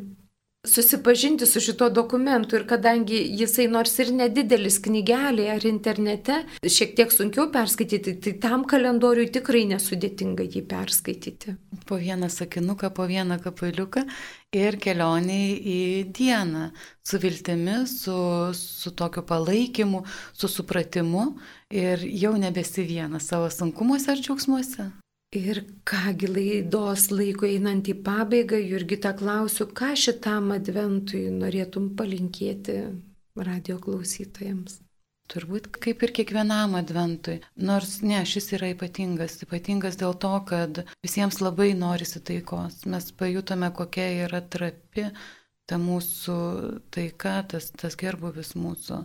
susipažinti 0.66 1.46
su 1.46 1.60
šito 1.60 1.90
dokumentu 1.90 2.56
ir 2.56 2.66
kadangi 2.66 3.18
jisai 3.38 3.66
nors 3.68 3.96
ir 3.98 4.12
nedidelis 4.14 4.76
knygelė 4.84 5.48
ar 5.56 5.66
internete, 5.66 6.36
šiek 6.62 6.94
tiek 7.00 7.10
sunkiau 7.10 7.48
perskaityti, 7.50 8.14
tai 8.22 8.34
tam 8.44 8.62
kalendoriui 8.70 9.26
tikrai 9.34 9.64
nesudėtinga 9.72 10.46
jį 10.46 10.62
perskaityti. 10.70 11.56
Po 11.88 11.98
vieną 11.98 12.30
sakinuką, 12.30 12.92
po 12.94 13.08
vieną 13.10 13.40
kapaliuką 13.42 14.06
ir 14.54 14.78
kelioniai 14.78 15.58
į 15.58 15.82
dieną 16.14 16.68
su 17.02 17.18
viltimi, 17.18 17.82
su, 17.90 18.16
su 18.54 18.94
tokiu 18.94 19.26
palaikymu, 19.26 20.06
su 20.30 20.46
supratimu 20.46 21.26
ir 21.74 22.06
jau 22.06 22.36
nebesi 22.38 22.86
vienas 22.86 23.26
savo 23.34 23.50
sunkumuose 23.50 24.14
ar 24.14 24.22
džiaugsmuose. 24.22 24.92
Ir 25.32 25.62
kągi 25.88 26.28
laidos 26.28 27.06
laiko 27.08 27.46
einant 27.48 27.86
į 27.88 27.94
pabaigą, 28.04 28.58
Jurgita 28.60 29.14
klausiu, 29.16 29.64
ką 29.72 29.94
šitam 29.96 30.50
adventui 30.52 31.22
norėtum 31.32 31.86
palinkėti 31.96 32.74
radio 33.40 33.78
klausytojams? 33.80 34.82
Turbūt 35.32 35.70
kaip 35.80 36.04
ir 36.04 36.12
kiekvienam 36.18 36.76
adventui. 36.76 37.38
Nors 37.56 38.02
ne, 38.04 38.18
šis 38.28 38.50
yra 38.58 38.74
ypatingas. 38.74 39.38
Ypatingas 39.46 39.96
dėl 39.96 40.12
to, 40.20 40.34
kad 40.50 40.82
visiems 41.00 41.40
labai 41.40 41.70
norisi 41.80 42.20
taikos. 42.20 42.82
Mes 42.92 43.08
pajutome, 43.16 43.72
kokia 43.72 44.10
yra 44.26 44.42
trapi 44.44 45.06
ta 45.64 45.80
mūsų 45.80 46.36
taika, 46.92 47.38
tas, 47.48 47.72
tas 47.72 47.96
gerbuvis 47.96 48.52
mūsų. 48.52 49.00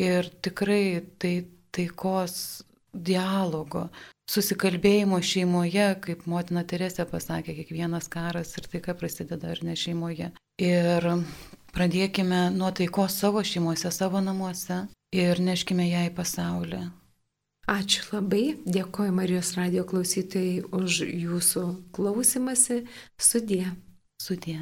Ir 0.00 0.32
tikrai 0.40 1.04
tai 1.20 1.36
taikos 1.76 2.64
dialogo, 2.96 3.90
susikalbėjimo 4.30 5.20
šeimoje, 5.22 5.86
kaip 6.02 6.26
motina 6.30 6.64
Teresė 6.66 7.06
pasakė, 7.10 7.54
kiekvienas 7.60 8.10
karas 8.12 8.56
ir 8.58 8.68
taika 8.72 8.96
prasideda 8.98 9.54
ar 9.54 9.62
ne 9.66 9.76
šeimoje. 9.78 10.32
Ir 10.62 11.08
pradėkime 11.76 12.46
nuo 12.56 12.70
taikos 12.74 13.18
savo 13.20 13.42
šeimose, 13.46 13.92
savo 13.94 14.22
namuose 14.24 14.86
ir 15.14 15.42
neškime 15.42 15.88
ją 15.88 16.06
į 16.10 16.14
pasaulį. 16.16 16.84
Ačiū 17.66 18.04
labai, 18.12 18.44
dėkoju 18.62 19.14
Marijos 19.14 19.56
radio 19.58 19.82
klausytojai 19.90 20.62
už 20.70 21.02
jūsų 21.02 21.64
klausimąsi. 21.96 22.84
Sudie. 23.18 23.64
Sudie. 24.22 24.60